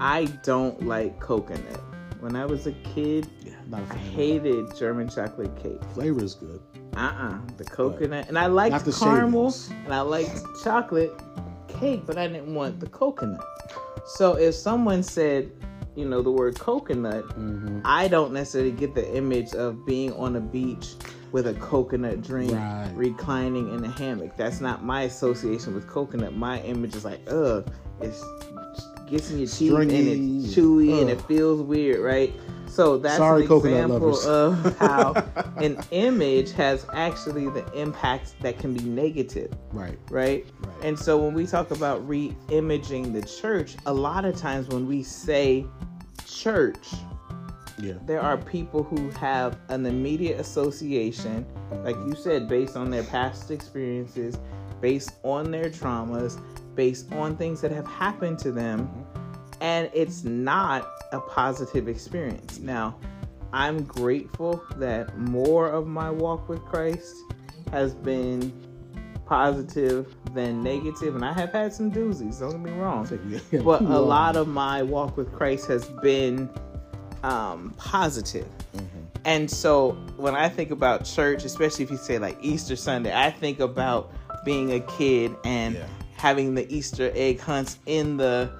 I 0.00 0.24
don't 0.42 0.84
like 0.86 1.20
coconut. 1.20 1.80
When 2.20 2.36
I 2.36 2.44
was 2.46 2.66
a 2.66 2.72
kid, 2.94 3.26
Yeah, 3.44 3.52
not 3.68 3.80
a 3.90 3.94
I 3.94 3.96
hated 3.96 4.76
German 4.76 5.08
chocolate 5.08 5.54
cake. 5.62 5.82
Flavor 5.94 6.22
is 6.22 6.34
good. 6.34 6.60
Uh-uh. 6.96 7.38
The 7.56 7.64
coconut. 7.64 8.28
And 8.28 8.38
I 8.38 8.46
liked 8.46 8.84
caramel 8.98 9.50
shavings. 9.50 9.70
and 9.84 9.94
I 9.94 10.00
liked 10.02 10.40
chocolate 10.62 11.12
cake, 11.68 12.02
but 12.06 12.18
I 12.18 12.26
didn't 12.28 12.54
want 12.54 12.80
the 12.80 12.88
coconut. 12.88 13.44
So 14.06 14.34
if 14.36 14.54
someone 14.54 15.02
said, 15.02 15.50
you 15.96 16.04
know, 16.08 16.20
the 16.22 16.30
word 16.30 16.58
coconut, 16.58 17.24
Mm-hmm. 17.38 17.80
I 17.84 18.08
don't 18.08 18.32
necessarily 18.32 18.72
get 18.72 18.94
the 18.94 19.16
image 19.16 19.52
of 19.54 19.84
being 19.86 20.12
on 20.14 20.36
a 20.36 20.40
beach 20.40 20.88
with 21.32 21.46
a 21.46 21.54
coconut 21.54 22.22
drink, 22.22 22.52
Right. 22.52 22.90
reclining 22.94 23.72
in 23.74 23.84
a 23.84 23.90
hammock. 23.90 24.36
That's 24.36 24.60
not 24.60 24.84
my 24.84 25.02
association 25.02 25.74
with 25.74 25.86
coconut. 25.86 26.34
My 26.34 26.60
image 26.62 26.96
is 26.96 27.04
like, 27.04 27.20
ugh, 27.30 27.70
it's 28.00 28.22
gets 29.10 29.30
in 29.30 29.38
your 29.38 29.48
teeth 29.48 29.72
and 29.72 29.90
it's 29.92 30.54
chewy 30.54 31.00
and 31.00 31.10
it 31.10 31.20
feels 31.22 31.60
weird, 31.60 32.00
right? 32.00 32.32
So 32.66 32.98
that's 32.98 33.16
Sorry, 33.16 33.44
an 33.46 33.52
example 33.52 34.16
of 34.28 34.76
how 34.78 35.14
an 35.56 35.82
image 35.90 36.52
has 36.52 36.86
actually 36.92 37.50
the 37.50 37.68
impact 37.72 38.34
that 38.42 38.58
can 38.60 38.72
be 38.74 38.84
negative 38.84 39.52
Right. 39.72 39.98
right? 40.08 40.46
Right. 40.60 40.84
And 40.84 40.96
so 40.98 41.18
when 41.18 41.34
we 41.34 41.46
talk 41.46 41.72
about 41.72 42.06
re-imaging 42.08 43.12
the 43.12 43.22
church, 43.22 43.76
a 43.86 43.92
lot 43.92 44.24
of 44.24 44.36
times 44.36 44.68
when 44.68 44.86
we 44.86 45.02
say 45.02 45.66
church, 46.26 46.94
Yeah. 47.80 47.94
there 48.06 48.20
are 48.20 48.36
people 48.36 48.84
who 48.84 49.10
have 49.10 49.58
an 49.68 49.84
immediate 49.84 50.38
association, 50.38 51.44
like 51.84 51.96
you 51.96 52.14
said, 52.14 52.48
based 52.48 52.76
on 52.76 52.88
their 52.90 53.02
past 53.04 53.50
experiences, 53.50 54.38
based 54.80 55.14
on 55.24 55.50
their 55.50 55.70
traumas, 55.70 56.40
based 56.80 57.12
on 57.12 57.36
things 57.36 57.60
that 57.60 57.70
have 57.70 57.86
happened 57.86 58.38
to 58.38 58.50
them, 58.50 58.90
and 59.60 59.90
it's 59.92 60.24
not 60.24 60.90
a 61.12 61.20
positive 61.20 61.88
experience. 61.88 62.58
Now, 62.58 62.96
I'm 63.52 63.82
grateful 63.82 64.64
that 64.76 65.18
more 65.18 65.68
of 65.68 65.86
my 65.86 66.10
walk 66.10 66.48
with 66.48 66.64
Christ 66.64 67.14
has 67.70 67.94
been 67.94 68.50
positive 69.26 70.16
than 70.32 70.62
negative, 70.62 71.16
and 71.16 71.22
I 71.22 71.34
have 71.34 71.52
had 71.52 71.74
some 71.74 71.92
doozies, 71.92 72.40
don't 72.40 72.52
get 72.52 72.60
me 72.60 72.70
wrong 72.70 73.06
but 73.62 73.82
a 73.82 74.00
lot 74.00 74.36
of 74.36 74.48
my 74.48 74.82
walk 74.82 75.18
with 75.18 75.30
Christ 75.34 75.66
has 75.66 75.84
been 76.00 76.48
um, 77.22 77.74
positive. 77.76 78.48
Mm-hmm. 78.74 78.86
And 79.26 79.50
so 79.50 79.98
when 80.16 80.34
I 80.34 80.48
think 80.48 80.70
about 80.70 81.04
church, 81.04 81.44
especially 81.44 81.84
if 81.84 81.90
you 81.90 81.98
say 81.98 82.18
like 82.18 82.38
Easter 82.40 82.74
Sunday, 82.74 83.14
I 83.14 83.30
think 83.30 83.60
about 83.60 84.14
being 84.46 84.72
a 84.72 84.80
kid 84.80 85.36
and 85.44 85.74
Yeah. 85.74 85.86
Having 86.20 86.54
the 86.54 86.70
Easter 86.72 87.10
egg 87.14 87.40
hunts 87.40 87.78
in 87.86 88.16
the 88.18 88.50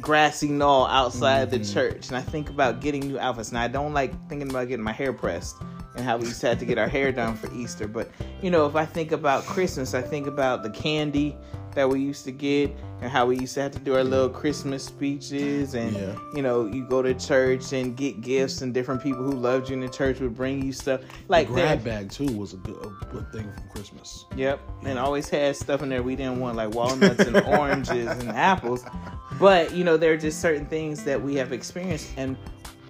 grassy 0.00 0.48
knoll 0.48 0.86
outside 0.86 1.50
Mm-hmm. 1.50 1.62
the 1.62 1.72
church. 1.72 2.08
And 2.08 2.16
I 2.16 2.22
think 2.22 2.48
about 2.48 2.80
getting 2.80 3.00
new 3.00 3.18
outfits. 3.18 3.50
And 3.50 3.58
I 3.58 3.68
don't 3.68 3.92
like 3.92 4.12
thinking 4.28 4.48
about 4.48 4.68
getting 4.68 4.84
my 4.84 4.92
hair 4.92 5.12
pressed 5.12 5.56
and 5.96 6.04
how 6.04 6.16
we 6.16 6.26
used 6.26 6.40
to 6.42 6.48
have 6.48 6.58
to 6.60 6.64
get 6.64 6.78
our 6.78 6.88
hair 6.88 7.10
done 7.12 7.34
for 7.36 7.52
Easter. 7.52 7.88
But 7.88 8.08
you 8.40 8.50
know, 8.50 8.64
if 8.66 8.76
I 8.76 8.86
think 8.86 9.10
about 9.12 9.44
Christmas, 9.44 9.92
I 9.92 10.02
think 10.02 10.26
about 10.28 10.62
the 10.62 10.70
candy 10.70 11.36
that 11.74 11.88
we 11.88 12.00
used 12.00 12.24
to 12.24 12.32
get 12.32 12.74
and 13.00 13.10
how 13.10 13.26
we 13.26 13.38
used 13.38 13.54
to 13.54 13.62
have 13.62 13.72
to 13.72 13.78
do 13.78 13.94
our 13.94 14.04
little 14.04 14.28
Christmas 14.28 14.84
speeches 14.84 15.74
and 15.74 15.94
Yeah. 15.94 16.16
you 16.34 16.42
know, 16.42 16.66
you 16.66 16.84
go 16.84 17.00
to 17.02 17.14
church 17.14 17.72
and 17.72 17.96
get 17.96 18.20
gifts 18.20 18.62
and 18.62 18.74
different 18.74 19.02
people 19.02 19.22
who 19.22 19.32
loved 19.32 19.68
you 19.68 19.74
in 19.74 19.80
the 19.80 19.88
church 19.88 20.20
would 20.20 20.34
bring 20.36 20.64
you 20.64 20.72
stuff. 20.72 21.00
Like 21.28 21.48
grab 21.48 21.82
there- 21.82 22.00
bag 22.00 22.10
too 22.10 22.26
was 22.36 22.52
a 22.54 22.56
good, 22.58 22.76
a 22.84 23.04
good 23.12 23.30
thing 23.32 23.50
from 23.52 23.62
Christmas. 23.72 24.24
Yep, 24.36 24.60
and 24.84 24.98
always 24.98 25.28
had 25.28 25.54
stuff 25.56 25.82
in 25.82 25.88
there 25.88 26.02
we 26.02 26.16
didn't 26.16 26.40
want, 26.40 26.56
like 26.56 26.74
walnuts 26.74 27.20
and 27.24 27.36
oranges 27.58 28.08
and 28.08 28.30
apples. 28.30 28.84
But 29.38 29.72
you 29.74 29.84
know, 29.84 29.96
there 29.96 30.12
are 30.12 30.18
just 30.18 30.40
certain 30.40 30.66
things 30.66 31.04
that 31.04 31.20
we 31.22 31.34
have 31.36 31.52
experienced, 31.52 32.08
and 32.16 32.36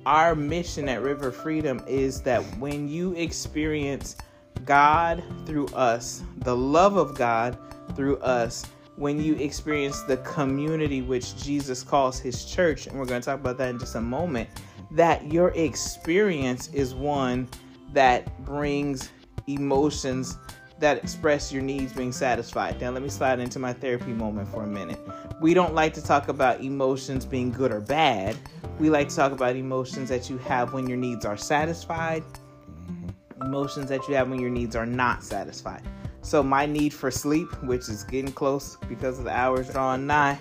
our 0.07 0.35
mission 0.35 0.89
at 0.89 1.03
River 1.03 1.31
Freedom 1.31 1.83
is 1.87 2.23
that 2.23 2.41
when 2.59 2.89
you 2.89 3.13
experience 3.13 4.17
God 4.65 5.23
through 5.47 5.67
us, 5.69 6.23
the 6.39 6.57
love 6.57 6.97
of 6.97 7.15
God 7.17 7.57
through 7.95 8.19
us, 8.19 8.67
when 8.97 9.21
you 9.21 9.35
experience 9.37 10.03
the 10.03 10.19
community 10.19 11.01
which 11.01 11.37
Jesus 11.37 11.83
calls 11.83 12.19
his 12.19 12.45
church, 12.45 12.87
and 12.87 12.99
we're 12.99 13.07
going 13.07 13.21
to 13.21 13.25
talk 13.25 13.41
about 13.41 13.57
that 13.59 13.71
in 13.71 13.79
just 13.79 13.95
a 13.95 14.01
moment, 14.01 14.49
that 14.91 15.33
your 15.33 15.51
experience 15.51 16.69
is 16.69 16.95
one 16.95 17.49
that 17.93 18.45
brings 18.45 19.11
emotions 19.47 20.37
that 20.81 20.97
express 20.97 21.53
your 21.53 21.63
needs 21.63 21.93
being 21.93 22.13
satisfied. 22.13 22.81
Now, 22.81 22.91
let 22.91 23.03
me 23.03 23.09
slide 23.09 23.39
into 23.39 23.59
my 23.59 23.73
therapy 23.73 24.13
moment 24.13 24.49
for 24.49 24.63
a 24.63 24.67
minute. 24.67 24.99
We 25.41 25.55
don't 25.55 25.75
like 25.75 25.93
to 25.95 26.03
talk 26.03 26.29
about 26.29 26.63
emotions 26.63 27.27
being 27.27 27.51
good 27.51 27.71
or 27.71 27.81
bad. 27.81 28.37
We 28.79 28.89
like 28.89 29.11
to 29.11 29.17
talk 29.17 29.33
about 29.33 29.57
emotions 29.57 30.09
that 30.09 30.31
you 30.31 30.39
have 30.39 30.73
when 30.73 30.87
your 30.87 30.97
needs 30.97 31.25
are 31.25 31.37
satisfied, 31.37 32.23
mm-hmm. 32.23 33.43
emotions 33.43 33.89
that 33.91 34.09
you 34.09 34.15
have 34.15 34.31
when 34.31 34.41
your 34.41 34.51
needs 34.51 34.75
are 34.75 34.87
not 34.87 35.23
satisfied. 35.23 35.83
So, 36.23 36.43
my 36.43 36.67
need 36.67 36.93
for 36.93 37.11
sleep, 37.11 37.49
which 37.63 37.89
is 37.89 38.05
getting 38.05 38.33
close 38.33 38.77
because 38.89 39.19
of 39.19 39.25
the 39.25 39.33
hours 39.33 39.71
drawing 39.71 40.07
nigh, 40.07 40.39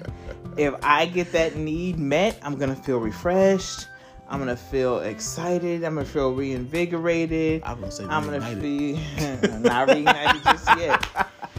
if 0.58 0.74
I 0.84 1.06
get 1.06 1.32
that 1.32 1.56
need 1.56 1.98
met, 1.98 2.38
I'm 2.42 2.58
gonna 2.58 2.76
feel 2.76 3.00
refreshed. 3.00 3.88
I'm 4.30 4.38
gonna 4.38 4.56
feel 4.56 5.00
excited. 5.00 5.84
I'm 5.84 5.96
gonna 5.96 6.06
feel 6.06 6.34
reinvigorated. 6.34 7.64
I'm 7.64 7.80
gonna 7.80 7.92
say 7.92 8.06
I'm 8.06 8.26
gonna 8.26 8.42
feel 8.62 9.60
not 9.60 9.90
reunited 9.90 10.44
just 10.44 10.68
yet. 10.78 11.04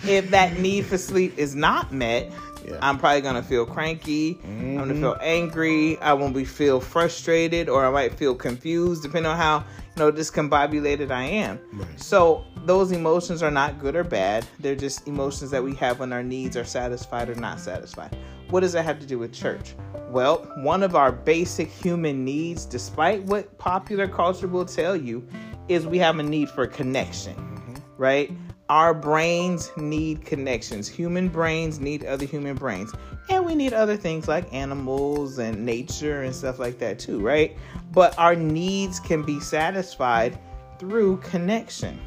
If 0.04 0.30
that 0.30 0.58
need 0.58 0.86
for 0.86 0.96
sleep 0.96 1.36
is 1.36 1.54
not 1.54 1.92
met, 1.92 2.30
Yeah. 2.64 2.78
I'm 2.80 2.98
probably 2.98 3.22
gonna 3.22 3.42
feel 3.42 3.66
cranky. 3.66 4.38
I'm 4.44 4.76
gonna 4.76 4.92
mm-hmm. 4.92 5.02
feel 5.02 5.16
angry. 5.20 5.98
I 5.98 6.12
won't 6.12 6.34
be 6.34 6.44
feel 6.44 6.78
frustrated, 6.78 7.68
or 7.68 7.84
I 7.84 7.90
might 7.90 8.14
feel 8.14 8.34
confused, 8.34 9.02
depending 9.02 9.32
on 9.32 9.36
how 9.36 9.64
know 10.00 10.10
discombobulated 10.10 11.10
I 11.10 11.24
am. 11.24 11.60
Right. 11.72 12.00
So 12.00 12.44
those 12.64 12.90
emotions 12.90 13.42
are 13.42 13.50
not 13.50 13.78
good 13.78 13.94
or 13.94 14.04
bad. 14.04 14.44
They're 14.58 14.74
just 14.74 15.06
emotions 15.06 15.50
that 15.52 15.62
we 15.62 15.74
have 15.76 16.00
when 16.00 16.12
our 16.12 16.22
needs 16.22 16.56
are 16.56 16.64
satisfied 16.64 17.28
or 17.28 17.36
not 17.36 17.60
satisfied. 17.60 18.16
What 18.48 18.60
does 18.60 18.72
that 18.72 18.84
have 18.84 18.98
to 18.98 19.06
do 19.06 19.18
with 19.18 19.32
church? 19.32 19.74
Well, 20.08 20.38
one 20.58 20.82
of 20.82 20.96
our 20.96 21.12
basic 21.12 21.68
human 21.68 22.24
needs, 22.24 22.64
despite 22.64 23.22
what 23.24 23.56
popular 23.58 24.08
culture 24.08 24.48
will 24.48 24.64
tell 24.64 24.96
you, 24.96 25.24
is 25.68 25.86
we 25.86 25.98
have 25.98 26.18
a 26.18 26.22
need 26.22 26.50
for 26.50 26.66
connection, 26.66 27.36
mm-hmm. 27.36 27.74
right? 27.96 28.32
Our 28.70 28.94
brains 28.94 29.72
need 29.76 30.24
connections. 30.24 30.86
Human 30.86 31.26
brains 31.26 31.80
need 31.80 32.04
other 32.04 32.24
human 32.24 32.54
brains. 32.54 32.92
And 33.28 33.44
we 33.44 33.56
need 33.56 33.72
other 33.72 33.96
things 33.96 34.28
like 34.28 34.46
animals 34.54 35.40
and 35.40 35.66
nature 35.66 36.22
and 36.22 36.32
stuff 36.32 36.60
like 36.60 36.78
that 36.78 37.00
too, 37.00 37.18
right? 37.18 37.58
But 37.90 38.16
our 38.16 38.36
needs 38.36 39.00
can 39.00 39.24
be 39.24 39.40
satisfied 39.40 40.38
through 40.78 41.16
connection. 41.16 41.98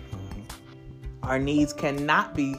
Our 1.21 1.37
needs 1.37 1.73
cannot 1.73 2.33
be 2.33 2.55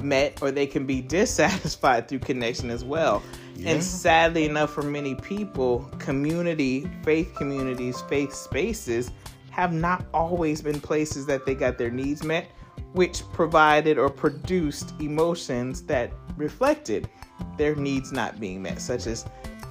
met 0.00 0.42
or 0.42 0.50
they 0.50 0.66
can 0.66 0.84
be 0.84 1.00
dissatisfied 1.16 2.08
through 2.08 2.18
connection 2.18 2.70
as 2.70 2.84
well. 2.84 3.22
Yeah. 3.54 3.70
And 3.70 3.84
sadly 3.84 4.46
enough, 4.46 4.72
for 4.72 4.82
many 4.82 5.14
people, 5.14 5.88
community, 6.00 6.90
faith 7.04 7.32
communities, 7.36 8.00
faith 8.08 8.34
spaces 8.34 9.12
have 9.50 9.72
not 9.72 10.04
always 10.12 10.60
been 10.60 10.80
places 10.80 11.24
that 11.26 11.46
they 11.46 11.54
got 11.54 11.78
their 11.78 11.92
needs 11.92 12.24
met, 12.24 12.48
which 12.92 13.22
provided 13.32 13.98
or 13.98 14.08
produced 14.08 14.92
emotions 15.00 15.82
that 15.82 16.12
reflected 16.36 17.08
their 17.56 17.74
needs 17.74 18.12
not 18.12 18.38
being 18.40 18.62
met, 18.62 18.80
such 18.80 19.06
as 19.06 19.24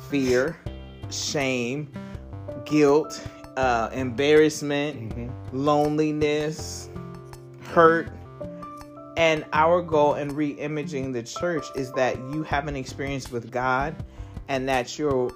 fear, 0.09 0.57
shame, 1.09 1.91
guilt, 2.65 3.25
uh, 3.57 3.89
embarrassment, 3.93 5.31
loneliness, 5.53 6.89
hurt. 7.61 8.09
And 9.15 9.45
our 9.53 9.81
goal 9.81 10.15
in 10.15 10.35
re 10.35 10.49
imaging 10.49 11.11
the 11.11 11.23
church 11.23 11.65
is 11.75 11.91
that 11.93 12.17
you 12.31 12.43
have 12.43 12.67
an 12.67 12.75
experience 12.75 13.31
with 13.31 13.51
God 13.51 13.95
and 14.47 14.67
that 14.67 14.97
your 14.97 15.31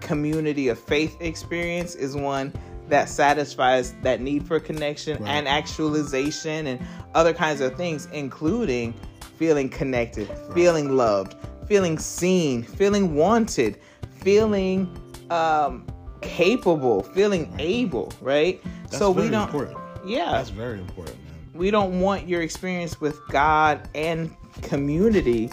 community 0.00 0.68
of 0.68 0.78
faith 0.78 1.16
experience 1.20 1.94
is 1.94 2.14
one 2.14 2.52
that 2.88 3.08
satisfies 3.08 3.94
that 4.02 4.20
need 4.20 4.46
for 4.46 4.60
connection 4.60 5.22
Right. 5.22 5.30
and 5.30 5.48
actualization 5.48 6.66
and 6.66 6.80
other 7.14 7.32
kinds 7.32 7.60
of 7.60 7.76
things, 7.76 8.06
including 8.12 8.94
feeling 9.38 9.68
connected, 9.68 10.28
feeling 10.54 10.96
loved, 10.96 11.34
feeling 11.66 11.98
seen, 11.98 12.62
feeling 12.62 13.14
wanted, 13.14 13.78
feeling 14.20 14.88
um, 15.30 15.86
capable, 16.20 17.02
feeling 17.02 17.52
able, 17.58 18.12
right? 18.20 18.60
That's 18.84 18.98
so 18.98 19.10
we 19.10 19.22
very 19.22 19.30
don't, 19.30 19.42
important. 19.44 19.78
yeah, 20.06 20.32
That's 20.32 20.50
very 20.50 20.78
important, 20.78 21.16
man. 21.24 21.34
we 21.54 21.70
don't 21.70 22.00
want 22.00 22.28
your 22.28 22.42
experience 22.42 23.00
with 23.00 23.18
God 23.28 23.88
and 23.94 24.34
community 24.62 25.50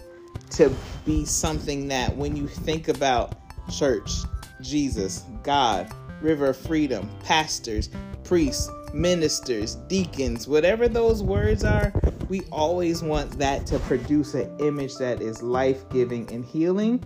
to 0.51 0.71
be 1.05 1.25
something 1.25 1.87
that 1.87 2.15
when 2.15 2.35
you 2.35 2.47
think 2.47 2.87
about 2.89 3.35
church, 3.71 4.11
Jesus, 4.61 5.23
God, 5.43 5.91
River 6.21 6.47
of 6.47 6.57
Freedom, 6.57 7.09
pastors, 7.23 7.89
priests, 8.23 8.69
ministers, 8.93 9.75
deacons, 9.87 10.47
whatever 10.47 10.87
those 10.87 11.23
words 11.23 11.63
are, 11.63 11.93
we 12.29 12.41
always 12.51 13.03
want 13.03 13.37
that 13.37 13.65
to 13.67 13.79
produce 13.79 14.33
an 14.33 14.57
image 14.59 14.95
that 14.95 15.21
is 15.21 15.41
life 15.41 15.87
giving 15.89 16.31
and 16.31 16.45
healing 16.45 17.03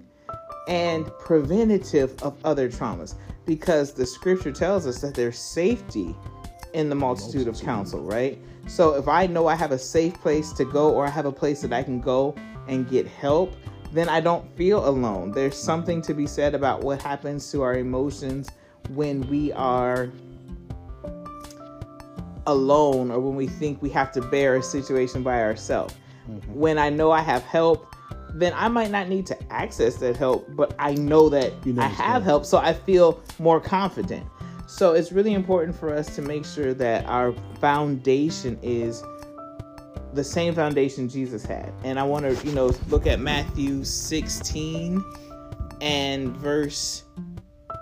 and 0.68 1.06
preventative 1.20 2.22
of 2.24 2.38
other 2.44 2.70
traumas 2.70 3.16
because 3.46 3.94
the 3.94 4.06
scripture 4.06 4.52
tells 4.52 4.88
us 4.88 5.00
that 5.02 5.14
there's 5.14 5.38
safety 5.38 6.16
in 6.74 6.90
the 6.90 6.96
multitude 6.96 7.48
of 7.48 7.60
counsel, 7.62 8.02
right? 8.02 8.40
So 8.68 8.96
if 8.96 9.08
I 9.08 9.28
know 9.28 9.48
I 9.48 9.56
have 9.56 9.72
a 9.72 9.80
safe 9.80 10.14
place 10.22 10.52
to 10.54 10.66
go 10.66 10.92
or 10.92 11.06
I 11.06 11.10
have 11.10 11.26
a 11.26 11.32
place 11.32 11.62
that 11.62 11.72
I 11.72 11.84
can 11.84 12.02
go 12.02 12.36
and 12.68 12.90
get 12.90 13.08
help, 13.08 13.56
then 13.94 14.10
I 14.10 14.20
don't 14.20 14.46
feel 14.58 14.88
alone. 14.88 15.32
There's 15.32 15.58
something 15.58 16.02
to 16.02 16.14
be 16.14 16.28
said 16.28 16.54
about 16.54 16.82
what 16.82 17.02
happens 17.02 17.50
to 17.52 17.62
our 17.62 17.76
emotions 17.76 18.50
when 18.90 19.22
we 19.30 19.52
are 19.54 20.12
alone 22.48 23.12
or 23.12 23.20
when 23.20 23.36
we 23.36 23.48
think 23.48 23.82
we 23.82 23.90
have 23.90 24.12
to 24.14 24.22
bear 24.22 24.56
a 24.56 24.64
situation 24.64 25.24
by 25.24 25.42
ourselves. 25.42 25.96
Mm-hmm. 26.30 26.54
When 26.54 26.78
I 26.78 26.90
know 26.90 27.12
I 27.12 27.22
have 27.22 27.44
help, 27.44 27.96
then 28.34 28.54
I 28.56 28.68
might 28.68 28.92
not 28.92 29.08
need 29.08 29.26
to 29.28 29.52
access 29.52 29.96
that 29.98 30.18
help, 30.18 30.48
but 30.56 30.76
I 30.78 30.94
know 30.96 31.30
that 31.30 31.54
You 31.66 31.74
know 31.74 31.84
I 31.84 31.88
have 31.88 32.24
help, 32.24 32.46
so 32.46 32.58
I 32.58 32.74
feel 32.74 33.24
more 33.40 33.60
confident. 33.60 34.26
So 34.68 34.94
it's 34.94 35.12
really 35.12 35.34
important 35.34 35.76
for 35.76 35.94
us 35.94 36.16
to 36.16 36.22
make 36.22 36.44
sure 36.46 36.74
that 36.74 37.06
our 37.06 37.34
foundation 37.62 38.60
is 38.62 39.04
the 40.14 40.24
same 40.24 40.56
foundation 40.56 41.08
Jesus 41.08 41.46
had. 41.46 41.72
And 41.84 42.00
I 42.00 42.04
want 42.04 42.26
to, 42.26 42.48
you 42.48 42.54
know, 42.54 42.74
look 42.90 43.06
at 43.06 43.20
Matthew 43.20 43.84
16 43.84 45.04
and 45.82 46.36
verse 46.38 47.04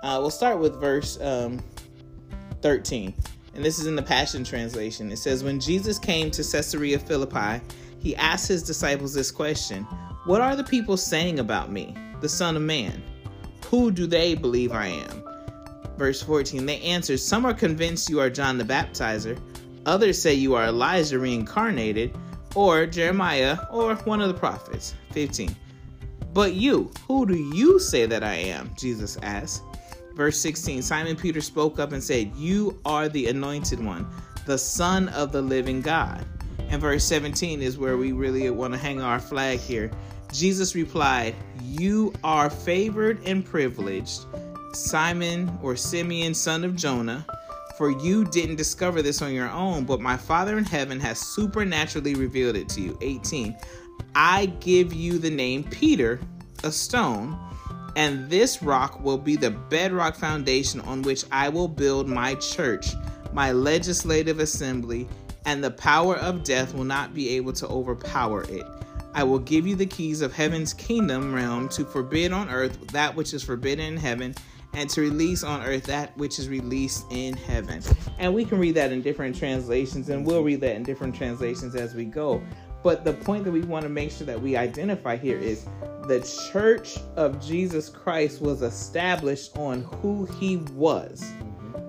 uh, 0.04 0.18
we'll 0.20 0.30
start 0.30 0.60
with 0.60 0.80
verse 0.80 1.20
um, 1.22 1.64
13. 2.62 3.14
And 3.56 3.64
this 3.64 3.80
is 3.80 3.88
in 3.88 3.96
the 3.96 4.04
Passion 4.04 4.44
Translation. 4.44 5.12
It 5.12 5.18
says, 5.18 5.44
When 5.44 5.60
Jesus 5.60 5.98
came 5.98 6.30
to 6.32 6.44
Caesarea 6.44 7.00
Philippi, 7.00 7.64
he 8.00 8.16
asked 8.18 8.48
his 8.48 8.64
disciples 8.64 9.14
this 9.14 9.32
question 9.32 9.84
What 10.26 10.42
are 10.42 10.56
the 10.56 10.64
people 10.64 10.98
saying 10.98 11.40
about 11.40 11.72
me, 11.72 11.96
the 12.20 12.30
Son 12.30 12.58
of 12.58 12.62
Man? 12.62 13.02
Who 13.68 13.92
do 13.92 14.06
they 14.06 14.36
believe 14.36 14.74
I 14.74 14.88
am? 14.88 15.24
Verse 15.98 16.22
14 16.22 16.66
They 16.66 16.82
answered, 16.82 17.20
Some 17.20 17.46
are 17.46 17.54
convinced 17.54 18.10
you 18.10 18.20
are 18.20 18.30
John 18.30 18.58
the 18.58 18.66
Baptizer, 18.66 19.40
others 19.86 20.22
say 20.22 20.34
you 20.34 20.56
are 20.56 20.66
Elijah 20.66 21.20
reincarnated, 21.20 22.14
or 22.56 22.86
Jeremiah, 22.86 23.58
or 23.72 23.96
one 23.96 24.22
of 24.22 24.28
the 24.28 24.40
prophets. 24.40 24.96
15 25.12 25.56
But 26.34 26.54
you, 26.56 26.92
who 27.08 27.26
do 27.26 27.36
you 27.36 27.80
say 27.80 28.06
that 28.06 28.24
I 28.24 28.34
am? 28.34 28.72
Jesus 28.76 29.18
asked. 29.22 29.64
Verse 30.16 30.40
16 30.40 30.82
Simon 30.82 31.16
Peter 31.16 31.42
spoke 31.42 31.80
up 31.80 31.92
and 31.92 32.04
said, 32.04 32.32
You 32.36 32.80
are 32.86 33.10
the 33.10 33.28
anointed 33.28 33.84
one, 33.84 34.08
the 34.46 34.58
Son 34.58 35.10
of 35.10 35.32
the 35.32 35.42
living 35.42 35.82
God. 35.82 36.26
And 36.60 36.82
verse 36.82 37.04
17 37.04 37.62
is 37.62 37.78
where 37.78 37.98
we 37.98 38.12
really 38.12 38.50
want 38.50 38.74
to 38.74 38.80
hang 38.80 39.02
our 39.02 39.20
flag 39.20 39.60
here. 39.60 39.92
Jesus 40.32 40.74
replied, 40.76 41.36
You 41.62 42.14
are 42.24 42.50
favored 42.50 43.22
and 43.28 43.46
privileged, 43.46 44.26
Simon 44.74 45.56
or 45.62 45.76
Simeon, 45.76 46.34
son 46.34 46.64
of 46.64 46.76
Jonah, 46.76 47.26
for 47.78 47.92
you 47.92 48.26
didn't 48.26 48.56
discover 48.56 49.02
this 49.02 49.22
on 49.22 49.34
your 49.34 49.50
own, 49.50 49.86
but 49.86 50.00
my 50.00 50.18
Father 50.18 50.58
in 50.58 50.64
heaven 50.64 51.00
has 51.00 51.20
supernaturally 51.20 52.16
revealed 52.16 52.56
it 52.56 52.70
to 52.70 52.82
you. 52.82 52.98
18 53.02 53.56
I 54.16 54.48
give 54.60 54.94
you 54.94 55.18
the 55.18 55.30
name 55.30 55.64
Peter, 55.64 56.20
a 56.64 56.72
stone, 56.72 57.38
and 57.96 58.30
this 58.30 58.62
rock 58.64 59.04
will 59.04 59.18
be 59.18 59.36
the 59.36 59.52
bedrock 59.52 60.16
foundation 60.16 60.82
on 60.82 61.02
which 61.02 61.26
I 61.32 61.50
will 61.50 61.68
build 61.68 62.08
my 62.08 62.36
church, 62.36 62.94
my 63.34 63.52
legislative 63.52 64.40
assembly, 64.40 65.08
and 65.46 65.64
the 65.64 65.72
power 65.72 66.16
of 66.18 66.44
death 66.44 66.74
will 66.74 66.84
not 66.86 67.14
be 67.14 67.30
able 67.30 67.54
to 67.54 67.68
overpower 67.68 68.44
it. 68.44 68.66
I 69.14 69.24
will 69.24 69.40
give 69.40 69.68
you 69.68 69.76
the 69.76 69.86
keys 69.86 70.22
of 70.22 70.34
heaven's 70.34 70.74
kingdom 70.74 71.34
realm 71.34 71.70
to 71.70 71.86
forbid 71.86 72.32
on 72.32 72.50
earth 72.50 72.88
that 72.88 73.16
which 73.16 73.34
is 73.34 73.44
forbidden 73.44 73.86
in 73.86 73.98
heaven, 73.98 74.34
and 74.74 74.90
to 74.90 75.02
release 75.02 75.44
on 75.44 75.62
earth 75.62 75.84
that 75.84 76.18
which 76.18 76.40
is 76.40 76.50
released 76.50 77.06
in 77.12 77.36
heaven. 77.36 77.80
And 78.18 78.34
we 78.34 78.44
can 78.44 78.58
read 78.58 78.74
that 78.76 78.92
in 78.92 79.04
different 79.04 79.36
translations, 79.36 80.10
and 80.10 80.26
we'll 80.26 80.44
read 80.44 80.62
that 80.62 80.76
in 80.76 80.82
different 80.82 81.14
translations 81.14 81.76
as 81.76 81.94
we 81.94 82.06
go. 82.06 82.42
But 82.84 83.06
the 83.06 83.14
point 83.14 83.46
that 83.46 83.52
we 83.52 83.62
want 83.62 83.84
to 83.84 83.90
make 83.90 84.12
sure 84.12 84.28
that 84.28 84.42
we 84.42 84.58
identify 84.58 85.16
here 85.16 85.38
is 85.38 85.66
the 86.08 86.20
church 86.52 86.98
of 87.16 87.44
Jesus 87.44 87.88
Christ 87.88 88.42
was 88.42 88.62
established 88.62 89.58
on 89.58 89.84
who 90.02 90.26
he 90.26 90.58
was, 90.74 91.26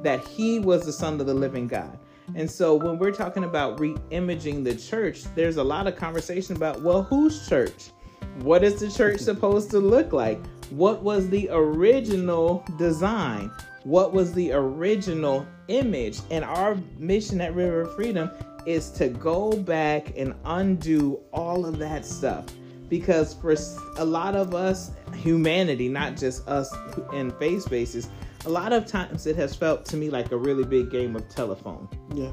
that 0.03 0.25
he 0.25 0.61
was 0.61 0.87
the 0.87 0.93
son 0.93 1.21
of 1.21 1.27
the 1.27 1.35
living 1.35 1.67
God. 1.67 1.99
And 2.37 2.49
so 2.49 2.77
when 2.77 2.99
we're 2.99 3.13
talking 3.13 3.45
about 3.45 3.81
re-imaging 3.81 4.63
the 4.63 4.75
church, 4.77 5.25
there's 5.35 5.57
a 5.57 5.65
lot 5.65 5.89
of 5.89 5.97
conversation 5.97 6.57
about, 6.57 6.81
well, 6.83 7.03
whose 7.03 7.49
church? 7.49 7.91
What 8.39 8.63
is 8.63 8.81
the 8.81 8.91
church 8.91 9.21
supposed 9.21 9.71
to 9.73 9.81
look 9.81 10.13
like? 10.13 10.41
What 10.71 11.03
was 11.03 11.29
the 11.29 11.49
original 11.51 12.65
design? 12.79 13.51
What 13.83 14.13
was 14.13 14.33
the 14.33 14.53
original 14.53 15.47
image? 15.69 16.21
And 16.31 16.45
our 16.45 16.77
mission 16.99 17.41
at 17.41 17.55
River 17.55 17.83
of 17.83 17.95
Freedom 17.97 18.31
is 18.67 18.91
to 18.91 19.09
go 19.09 19.57
back 19.57 20.17
and 20.17 20.35
undo 20.45 21.21
all 21.33 21.67
of 21.67 21.79
that 21.79 22.05
stuff. 22.05 22.47
Because 22.89 23.35
for 23.35 23.55
a 23.97 24.05
lot 24.05 24.37
of 24.37 24.55
us, 24.55 24.93
humanity, 25.15 25.89
not 25.89 26.17
just 26.17 26.47
us 26.47 26.75
in 27.13 27.31
faith 27.33 27.63
spaces, 27.63 28.09
a 28.47 28.51
lot 28.51 28.73
of 28.73 28.87
times 28.87 29.27
it 29.27 29.37
has 29.37 29.57
felt 29.57 29.85
to 29.87 29.97
me 29.97 30.11
like 30.11 30.33
a 30.33 30.37
really 30.37 30.65
big 30.65 30.91
game 30.91 31.17
of 31.17 31.29
telephone. 31.29 31.89
Yeah. 32.15 32.31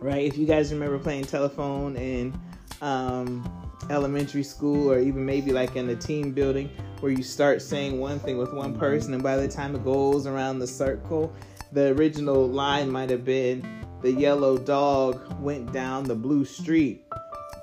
Right? 0.00 0.24
If 0.24 0.38
you 0.38 0.46
guys 0.46 0.72
remember 0.72 0.98
playing 0.98 1.24
telephone 1.24 1.96
in 1.96 2.38
um, 2.82 3.44
elementary 3.90 4.42
school 4.42 4.90
or 4.90 4.98
even 4.98 5.24
maybe 5.24 5.52
like 5.52 5.76
in 5.76 5.88
a 5.88 5.96
team 5.96 6.32
building 6.32 6.70
where 7.00 7.12
you 7.12 7.22
start 7.22 7.60
saying 7.60 7.98
one 7.98 8.18
thing 8.18 8.38
with 8.38 8.52
one 8.52 8.78
person 8.78 9.12
and 9.12 9.22
by 9.22 9.36
the 9.36 9.48
time 9.48 9.74
it 9.74 9.84
goes 9.84 10.26
around 10.26 10.58
the 10.58 10.66
circle, 10.66 11.34
the 11.72 11.88
original 11.88 12.48
line 12.48 12.90
might 12.90 13.10
have 13.10 13.24
been 13.24 13.83
the 14.04 14.12
yellow 14.12 14.58
dog 14.58 15.18
went 15.40 15.72
down 15.72 16.04
the 16.04 16.14
blue 16.14 16.44
street 16.44 17.02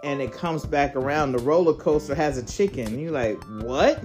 and 0.03 0.19
it 0.19 0.33
comes 0.33 0.65
back 0.65 0.95
around 0.95 1.33
the 1.33 1.37
roller 1.37 1.75
coaster 1.75 2.15
has 2.15 2.39
a 2.39 2.43
chicken. 2.43 2.87
And 2.87 2.99
you're 2.99 3.11
like, 3.11 3.37
what? 3.61 4.01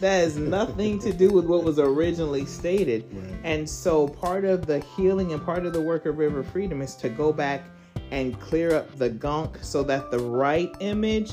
That 0.00 0.18
has 0.18 0.36
nothing 0.36 0.98
to 0.98 1.14
do 1.14 1.30
with 1.30 1.46
what 1.46 1.64
was 1.64 1.78
originally 1.78 2.44
stated. 2.44 3.06
Right. 3.10 3.40
And 3.42 3.68
so 3.68 4.06
part 4.06 4.44
of 4.44 4.66
the 4.66 4.80
healing 4.80 5.32
and 5.32 5.42
part 5.42 5.64
of 5.64 5.72
the 5.72 5.80
work 5.80 6.04
of 6.04 6.18
River 6.18 6.42
Freedom 6.42 6.82
is 6.82 6.94
to 6.96 7.08
go 7.08 7.32
back 7.32 7.64
and 8.10 8.38
clear 8.38 8.76
up 8.76 8.94
the 8.98 9.08
gunk 9.08 9.56
so 9.62 9.82
that 9.84 10.10
the 10.10 10.18
right 10.18 10.70
image 10.80 11.32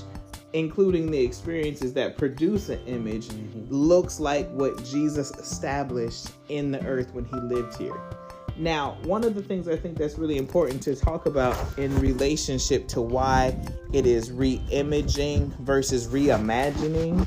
including 0.54 1.12
the 1.12 1.22
experiences 1.22 1.92
that 1.92 2.18
produce 2.18 2.70
an 2.70 2.80
image 2.88 3.28
mm-hmm. 3.28 3.66
looks 3.70 4.22
like 4.22 4.50
what 4.52 4.82
Jesus 4.86 5.32
established 5.32 6.30
in 6.48 6.72
the 6.72 6.82
earth 6.86 7.14
when 7.14 7.26
he 7.26 7.36
lived 7.36 7.78
here. 7.78 8.00
Now, 8.58 8.98
one 9.04 9.24
of 9.24 9.36
the 9.36 9.42
things 9.42 9.68
I 9.68 9.76
think 9.76 9.98
that's 9.98 10.18
really 10.18 10.38
important 10.38 10.82
to 10.84 10.96
talk 10.96 11.26
about 11.26 11.58
in 11.78 11.98
relationship 12.00 12.88
to 12.90 13.02
why 13.02 13.58
it 13.92 14.06
is 14.06 14.32
re-imaging 14.32 15.54
versus 15.60 16.08
reimagining 16.08 17.26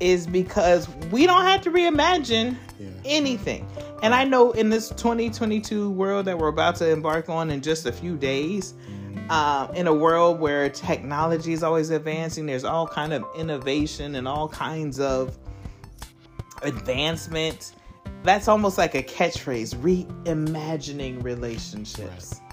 is 0.00 0.26
because 0.26 0.88
we 1.10 1.26
don't 1.26 1.44
have 1.44 1.62
to 1.62 1.70
reimagine 1.70 2.56
yeah. 2.78 2.88
anything. 3.04 3.66
And 4.02 4.14
I 4.14 4.24
know 4.24 4.52
in 4.52 4.70
this 4.70 4.88
2022 4.90 5.90
world 5.90 6.26
that 6.26 6.38
we're 6.38 6.48
about 6.48 6.76
to 6.76 6.90
embark 6.90 7.28
on 7.28 7.50
in 7.50 7.62
just 7.62 7.86
a 7.86 7.92
few 7.92 8.16
days, 8.16 8.74
uh, 9.30 9.68
in 9.74 9.86
a 9.86 9.94
world 9.94 10.38
where 10.38 10.68
technology 10.68 11.52
is 11.52 11.62
always 11.62 11.90
advancing, 11.90 12.46
there's 12.46 12.64
all 12.64 12.86
kind 12.86 13.12
of 13.12 13.24
innovation 13.36 14.14
and 14.14 14.28
all 14.28 14.48
kinds 14.48 15.00
of 15.00 15.36
advancement. 16.62 17.72
That's 18.22 18.48
almost 18.48 18.78
like 18.78 18.94
a 18.94 19.02
catchphrase: 19.02 19.74
reimagining 19.76 21.22
relationships. 21.22 22.34
Right 22.34 22.46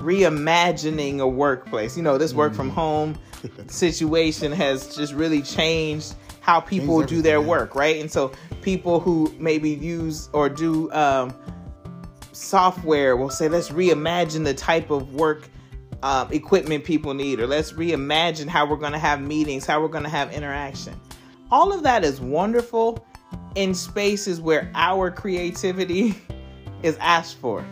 reimagining 0.00 1.20
a 1.20 1.28
workplace. 1.28 1.96
You 1.96 2.02
know, 2.02 2.18
this 2.18 2.34
work 2.34 2.54
from 2.54 2.70
mm. 2.70 2.74
home 2.74 3.18
situation 3.68 4.52
has 4.52 4.96
just 4.96 5.12
really 5.12 5.42
changed 5.42 6.14
how 6.40 6.60
people 6.60 7.02
do 7.02 7.22
their 7.22 7.40
work, 7.40 7.74
right? 7.74 8.00
And 8.00 8.10
so 8.10 8.32
people 8.62 8.98
who 8.98 9.32
maybe 9.38 9.70
use 9.70 10.30
or 10.32 10.48
do 10.48 10.90
um, 10.92 11.34
software 12.32 13.16
will 13.16 13.30
say, 13.30 13.48
let's 13.48 13.68
reimagine 13.68 14.44
the 14.44 14.54
type 14.54 14.90
of 14.90 15.14
work 15.14 15.48
um, 16.02 16.32
equipment 16.32 16.84
people 16.84 17.12
need, 17.12 17.40
or 17.40 17.46
let's 17.46 17.72
reimagine 17.72 18.48
how 18.48 18.64
we're 18.64 18.76
going 18.76 18.92
to 18.92 18.98
have 18.98 19.20
meetings, 19.20 19.66
how 19.66 19.82
we're 19.82 19.88
going 19.88 20.04
to 20.04 20.10
have 20.10 20.32
interaction. 20.32 20.98
All 21.50 21.72
of 21.74 21.82
that 21.82 22.04
is 22.04 22.20
wonderful 22.22 23.06
in 23.54 23.74
spaces 23.74 24.40
where 24.40 24.70
our 24.74 25.10
creativity 25.10 26.14
is 26.82 26.96
asked 26.98 27.38
for. 27.38 27.64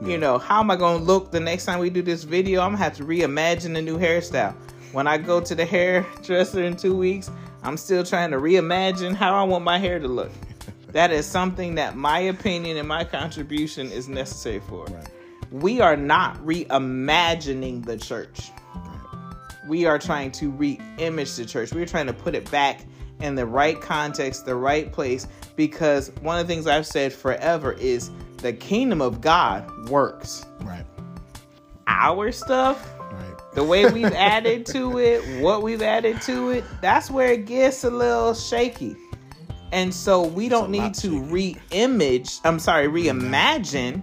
You 0.00 0.18
know, 0.18 0.38
how 0.38 0.60
am 0.60 0.70
I 0.70 0.76
going 0.76 0.98
to 0.98 1.04
look 1.04 1.30
the 1.30 1.40
next 1.40 1.64
time 1.64 1.78
we 1.78 1.88
do 1.88 2.02
this 2.02 2.24
video? 2.24 2.60
I'm 2.60 2.70
going 2.70 2.78
to 2.78 2.84
have 2.84 2.96
to 2.96 3.04
reimagine 3.04 3.78
a 3.78 3.82
new 3.82 3.98
hairstyle. 3.98 4.54
When 4.90 5.06
I 5.06 5.16
go 5.16 5.40
to 5.40 5.54
the 5.54 5.64
hairdresser 5.66 6.64
in 6.64 6.76
two 6.76 6.96
weeks, 6.96 7.30
I'm 7.62 7.76
still 7.76 8.02
trying 8.02 8.32
to 8.32 8.38
reimagine 8.38 9.14
how 9.14 9.34
I 9.34 9.44
want 9.44 9.64
my 9.64 9.78
hair 9.78 10.00
to 10.00 10.08
look. 10.08 10.32
that 10.88 11.12
is 11.12 11.24
something 11.24 11.76
that 11.76 11.96
my 11.96 12.18
opinion 12.18 12.76
and 12.76 12.88
my 12.88 13.04
contribution 13.04 13.92
is 13.92 14.08
necessary 14.08 14.60
for. 14.68 14.84
Right. 14.86 15.08
We 15.52 15.80
are 15.80 15.96
not 15.96 16.36
reimagining 16.38 17.84
the 17.84 17.96
church. 17.96 18.50
We 19.68 19.86
are 19.86 19.98
trying 19.98 20.32
to 20.32 20.50
re-image 20.50 21.36
the 21.36 21.44
church. 21.44 21.72
We're 21.72 21.86
trying 21.86 22.06
to 22.06 22.12
put 22.12 22.34
it 22.34 22.50
back 22.50 22.84
in 23.22 23.34
the 23.34 23.46
right 23.46 23.80
context, 23.80 24.44
the 24.44 24.54
right 24.54 24.92
place, 24.92 25.26
because 25.56 26.10
one 26.20 26.38
of 26.38 26.46
the 26.46 26.52
things 26.52 26.66
I've 26.66 26.86
said 26.86 27.12
forever 27.12 27.72
is 27.72 28.10
the 28.38 28.52
kingdom 28.52 29.00
of 29.00 29.20
God 29.20 29.88
works. 29.88 30.44
Right. 30.60 30.84
Our 31.86 32.32
stuff 32.32 32.92
the 33.54 33.64
way 33.64 33.90
we've 33.90 34.04
added 34.12 34.66
to 34.66 34.98
it, 34.98 35.42
what 35.42 35.62
we've 35.62 35.82
added 35.82 36.20
to 36.22 36.50
it, 36.50 36.64
that's 36.80 37.10
where 37.10 37.32
it 37.32 37.46
gets 37.46 37.84
a 37.84 37.90
little 37.90 38.34
shaky. 38.34 38.96
And 39.72 39.94
so 39.94 40.26
we 40.26 40.48
don't 40.48 40.70
need 40.70 40.94
to 40.94 41.20
re-image, 41.22 42.38
I'm 42.44 42.58
sorry, 42.58 42.88
reimagine. 42.88 44.02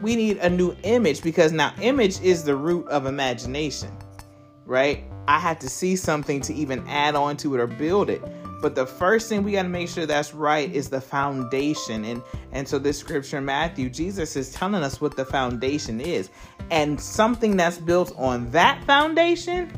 We 0.00 0.14
need 0.14 0.38
a 0.38 0.48
new 0.48 0.76
image 0.84 1.22
because 1.22 1.50
now 1.50 1.74
image 1.80 2.20
is 2.20 2.44
the 2.44 2.54
root 2.54 2.86
of 2.86 3.06
imagination, 3.06 3.90
right? 4.66 5.02
I 5.28 5.38
have 5.38 5.58
to 5.58 5.68
see 5.68 5.94
something 5.94 6.40
to 6.40 6.54
even 6.54 6.88
add 6.88 7.14
on 7.14 7.36
to 7.36 7.54
it 7.54 7.60
or 7.60 7.66
build 7.66 8.08
it. 8.08 8.22
But 8.62 8.74
the 8.74 8.86
first 8.86 9.28
thing 9.28 9.44
we 9.44 9.52
got 9.52 9.64
to 9.64 9.68
make 9.68 9.90
sure 9.90 10.06
that's 10.06 10.32
right 10.32 10.74
is 10.74 10.88
the 10.88 11.02
foundation. 11.02 12.06
And 12.06 12.22
and 12.50 12.66
so 12.66 12.78
this 12.78 12.98
scripture 12.98 13.42
Matthew, 13.42 13.90
Jesus 13.90 14.36
is 14.36 14.50
telling 14.50 14.82
us 14.82 15.02
what 15.02 15.16
the 15.16 15.26
foundation 15.26 16.00
is. 16.00 16.30
And 16.70 16.98
something 16.98 17.58
that's 17.58 17.76
built 17.76 18.14
on 18.16 18.50
that 18.52 18.82
foundation 18.84 19.70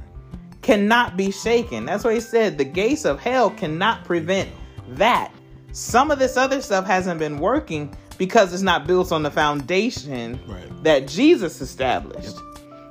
cannot 0.62 1.16
be 1.16 1.32
shaken. 1.32 1.84
That's 1.84 2.04
why 2.04 2.14
he 2.14 2.20
said 2.20 2.56
the 2.56 2.64
gates 2.64 3.04
of 3.04 3.18
hell 3.18 3.50
cannot 3.50 4.04
prevent 4.04 4.48
that. 4.90 5.32
Some 5.72 6.12
of 6.12 6.20
this 6.20 6.36
other 6.36 6.62
stuff 6.62 6.86
hasn't 6.86 7.18
been 7.18 7.40
working 7.40 7.92
because 8.18 8.52
it's 8.52 8.62
not 8.62 8.86
built 8.86 9.10
on 9.10 9.24
the 9.24 9.32
foundation 9.32 10.38
right. 10.46 10.84
that 10.84 11.08
Jesus 11.08 11.60
established. 11.60 12.36
Yep 12.36 12.49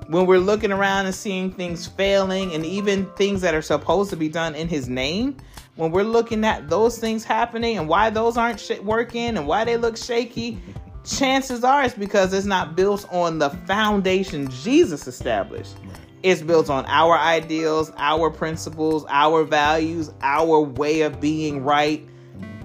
when 0.09 0.25
we're 0.25 0.39
looking 0.39 0.71
around 0.71 1.05
and 1.05 1.13
seeing 1.13 1.51
things 1.51 1.85
failing 1.85 2.51
and 2.55 2.65
even 2.65 3.05
things 3.11 3.41
that 3.41 3.53
are 3.53 3.61
supposed 3.61 4.09
to 4.09 4.15
be 4.17 4.27
done 4.27 4.55
in 4.55 4.67
his 4.67 4.89
name 4.89 5.37
when 5.75 5.91
we're 5.91 6.03
looking 6.03 6.43
at 6.43 6.67
those 6.67 6.97
things 6.97 7.23
happening 7.23 7.77
and 7.77 7.87
why 7.87 8.09
those 8.09 8.35
aren't 8.35 8.59
sh- 8.59 8.79
working 8.79 9.37
and 9.37 9.45
why 9.45 9.63
they 9.63 9.77
look 9.77 9.95
shaky, 9.95 10.59
chances 11.05 11.63
are 11.63 11.83
it's 11.83 11.93
because 11.93 12.33
it's 12.33 12.47
not 12.47 12.75
built 12.75 13.05
on 13.13 13.37
the 13.37 13.51
foundation 13.67 14.49
Jesus 14.49 15.07
established. 15.07 15.77
It's 16.23 16.41
built 16.41 16.71
on 16.71 16.85
our 16.87 17.15
ideals, 17.15 17.91
our 17.97 18.31
principles, 18.31 19.05
our 19.09 19.43
values, 19.43 20.11
our 20.21 20.59
way 20.59 21.01
of 21.01 21.21
being 21.21 21.63
right, 21.63 22.03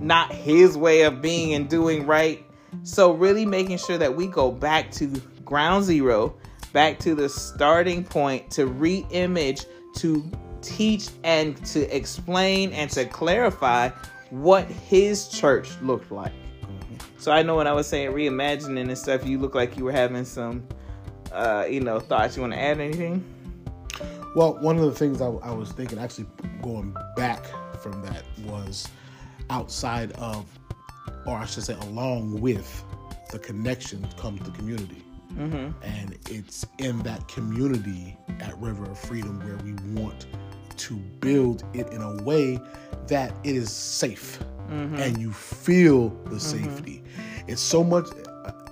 not 0.00 0.32
his 0.32 0.78
way 0.78 1.02
of 1.02 1.20
being 1.20 1.52
and 1.52 1.68
doing 1.68 2.06
right. 2.06 2.42
So, 2.84 3.12
really 3.12 3.46
making 3.46 3.78
sure 3.78 3.98
that 3.98 4.16
we 4.16 4.26
go 4.26 4.50
back 4.50 4.90
to 4.92 5.06
ground 5.44 5.84
zero, 5.84 6.34
back 6.74 6.98
to 6.98 7.14
the 7.14 7.28
starting 7.28 8.04
point 8.04 8.50
to 8.50 8.66
re 8.66 9.06
image, 9.10 9.64
to 9.94 10.30
teach 10.60 11.08
and 11.22 11.56
to 11.66 11.96
explain 11.96 12.72
and 12.72 12.90
to 12.90 13.06
clarify 13.06 13.88
what 14.30 14.66
his 14.66 15.28
church 15.28 15.70
looked 15.80 16.10
like. 16.10 16.32
So 17.16 17.32
I 17.32 17.42
know 17.42 17.56
when 17.56 17.66
I 17.66 17.72
was 17.72 17.86
saying 17.86 18.10
reimagining 18.10 18.88
and 18.88 18.98
stuff, 18.98 19.24
you 19.24 19.38
look 19.38 19.54
like 19.54 19.78
you 19.78 19.84
were 19.84 19.92
having 19.92 20.24
some, 20.24 20.66
uh, 21.32 21.64
you 21.70 21.80
know, 21.80 22.00
thoughts. 22.00 22.36
You 22.36 22.42
want 22.42 22.54
to 22.54 22.60
add 22.60 22.80
anything? 22.80 23.24
Well, 24.34 24.58
one 24.60 24.76
of 24.76 24.84
the 24.84 24.92
things 24.92 25.22
I, 25.22 25.26
I 25.26 25.52
was 25.52 25.70
thinking, 25.70 25.98
actually 25.98 26.26
going 26.60 26.94
back 27.16 27.46
from 27.80 28.02
that, 28.02 28.24
was 28.44 28.88
outside 29.48 30.10
of, 30.12 30.44
or 31.24 31.36
I 31.36 31.46
should 31.46 31.62
say, 31.62 31.74
along 31.74 32.40
with 32.40 32.82
the 33.30 33.38
connection 33.38 34.06
comes 34.18 34.40
the 34.40 34.50
community. 34.50 35.03
Mm-hmm. 35.36 35.82
And 35.82 36.18
it's 36.30 36.66
in 36.78 37.02
that 37.02 37.26
community 37.28 38.16
at 38.40 38.56
River 38.58 38.84
of 38.90 38.98
Freedom 38.98 39.38
where 39.40 39.56
we 39.58 39.72
want 40.00 40.26
to 40.76 40.94
build 40.94 41.64
it 41.72 41.88
in 41.92 42.02
a 42.02 42.22
way 42.22 42.60
that 43.06 43.32
it 43.44 43.54
is 43.54 43.70
safe 43.70 44.38
mm-hmm. 44.68 44.96
and 44.96 45.18
you 45.18 45.32
feel 45.32 46.08
the 46.08 46.36
mm-hmm. 46.36 46.38
safety. 46.38 47.02
It's 47.46 47.62
so 47.62 47.84
much, 47.84 48.08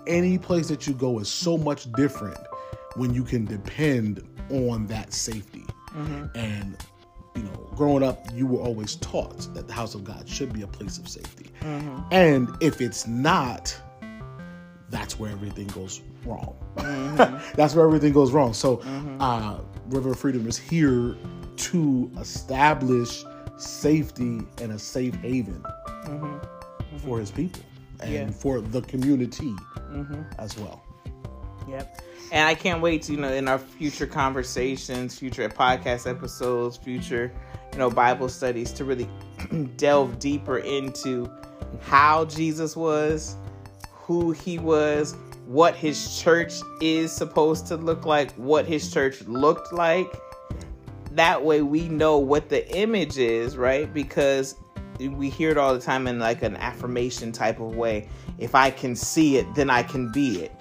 any 0.06 0.38
place 0.38 0.68
that 0.68 0.86
you 0.86 0.94
go 0.94 1.18
is 1.18 1.28
so 1.28 1.56
much 1.56 1.90
different 1.92 2.38
when 2.96 3.14
you 3.14 3.24
can 3.24 3.44
depend 3.44 4.26
on 4.50 4.86
that 4.88 5.12
safety. 5.12 5.64
And 6.34 6.76
you 7.36 7.42
know, 7.42 7.70
growing 7.74 8.02
up, 8.02 8.26
you 8.34 8.46
were 8.46 8.60
always 8.60 8.96
taught 8.96 9.54
that 9.54 9.66
the 9.66 9.72
house 9.72 9.94
of 9.94 10.04
God 10.04 10.28
should 10.28 10.52
be 10.52 10.62
a 10.62 10.66
place 10.66 10.98
of 10.98 11.08
safety. 11.08 11.50
And 12.10 12.48
if 12.60 12.80
it's 12.80 13.06
not, 13.06 13.74
that's 14.92 15.18
where 15.18 15.30
everything 15.30 15.66
goes 15.68 16.02
wrong. 16.24 16.54
Mm-hmm. 16.76 17.54
that's 17.56 17.74
where 17.74 17.84
everything 17.84 18.12
goes 18.12 18.30
wrong. 18.30 18.52
So, 18.52 18.76
mm-hmm. 18.76 19.20
uh, 19.20 19.58
River 19.88 20.12
of 20.12 20.20
Freedom 20.20 20.46
is 20.46 20.58
here 20.58 21.16
to 21.56 22.10
establish 22.20 23.24
safety 23.56 24.42
and 24.60 24.72
a 24.72 24.78
safe 24.78 25.14
haven 25.16 25.64
mm-hmm. 25.86 26.98
for 26.98 27.18
his 27.18 27.30
people 27.30 27.62
and 28.00 28.12
Yeah. 28.12 28.30
for 28.30 28.60
the 28.60 28.82
community 28.82 29.54
as 30.38 30.56
well. 30.58 30.84
Yep. 31.68 32.02
And 32.30 32.48
I 32.48 32.54
can't 32.54 32.80
wait 32.80 33.02
to, 33.02 33.12
you 33.12 33.18
know, 33.18 33.32
in 33.32 33.48
our 33.48 33.58
future 33.58 34.06
conversations, 34.06 35.18
future 35.18 35.48
podcast 35.48 36.08
episodes, 36.08 36.76
future, 36.76 37.32
you 37.72 37.78
know, 37.78 37.90
Bible 37.90 38.28
studies 38.28 38.72
to 38.72 38.84
really 38.84 39.08
delve 39.76 40.18
deeper 40.18 40.58
into 40.58 41.30
how 41.80 42.24
Jesus 42.26 42.76
was, 42.76 43.36
who 44.02 44.32
he 44.32 44.58
was, 44.58 45.16
what 45.46 45.74
his 45.74 46.20
church 46.20 46.54
is 46.80 47.12
supposed 47.12 47.66
to 47.68 47.76
look 47.76 48.04
like, 48.04 48.32
what 48.32 48.66
his 48.66 48.92
church 48.92 49.22
looked 49.22 49.72
like. 49.72 50.12
That 51.12 51.42
way 51.42 51.62
we 51.62 51.88
know 51.88 52.18
what 52.18 52.48
the 52.48 52.68
image 52.76 53.18
is, 53.18 53.56
right? 53.56 53.92
Because 53.92 54.56
we 54.98 55.30
hear 55.30 55.50
it 55.50 55.58
all 55.58 55.74
the 55.74 55.80
time 55.80 56.06
in 56.06 56.18
like 56.18 56.42
an 56.42 56.56
affirmation 56.56 57.32
type 57.32 57.60
of 57.60 57.76
way. 57.76 58.08
If 58.38 58.54
I 58.54 58.70
can 58.70 58.96
see 58.96 59.36
it, 59.36 59.54
then 59.54 59.70
I 59.70 59.82
can 59.82 60.10
be 60.10 60.42
it. 60.42 60.52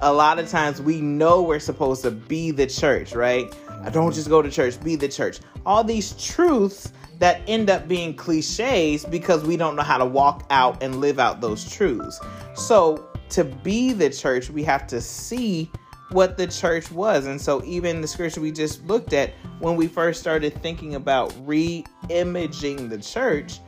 A 0.00 0.12
lot 0.12 0.38
of 0.38 0.48
times 0.48 0.80
we 0.80 1.00
know 1.00 1.42
we're 1.42 1.58
supposed 1.58 2.02
to 2.02 2.10
be 2.10 2.50
the 2.50 2.66
church, 2.66 3.14
right? 3.14 3.52
I 3.68 3.90
don't 3.90 4.08
mm-hmm. 4.08 4.14
just 4.14 4.28
go 4.28 4.42
to 4.42 4.50
church, 4.50 4.82
be 4.82 4.96
the 4.96 5.08
church. 5.08 5.40
All 5.64 5.84
these 5.84 6.12
truths 6.12 6.92
that 7.18 7.40
end 7.46 7.70
up 7.70 7.88
being 7.88 8.14
cliches 8.14 9.04
because 9.04 9.44
we 9.44 9.56
don't 9.56 9.76
know 9.76 9.82
how 9.82 9.98
to 9.98 10.04
walk 10.04 10.46
out 10.50 10.82
and 10.82 11.00
live 11.00 11.18
out 11.18 11.40
those 11.40 11.70
truths. 11.70 12.20
So, 12.54 13.08
to 13.30 13.44
be 13.44 13.92
the 13.92 14.10
church, 14.10 14.50
we 14.50 14.62
have 14.64 14.86
to 14.88 15.00
see 15.00 15.70
what 16.10 16.36
the 16.36 16.46
church 16.46 16.90
was. 16.92 17.26
And 17.26 17.40
so, 17.40 17.64
even 17.64 18.00
the 18.00 18.08
scripture 18.08 18.40
we 18.40 18.52
just 18.52 18.84
looked 18.86 19.12
at, 19.12 19.32
when 19.58 19.76
we 19.76 19.86
first 19.86 20.20
started 20.20 20.60
thinking 20.62 20.94
about 20.94 21.34
re 21.46 21.84
imaging 22.08 22.88
the 22.88 22.98
church, 22.98 23.60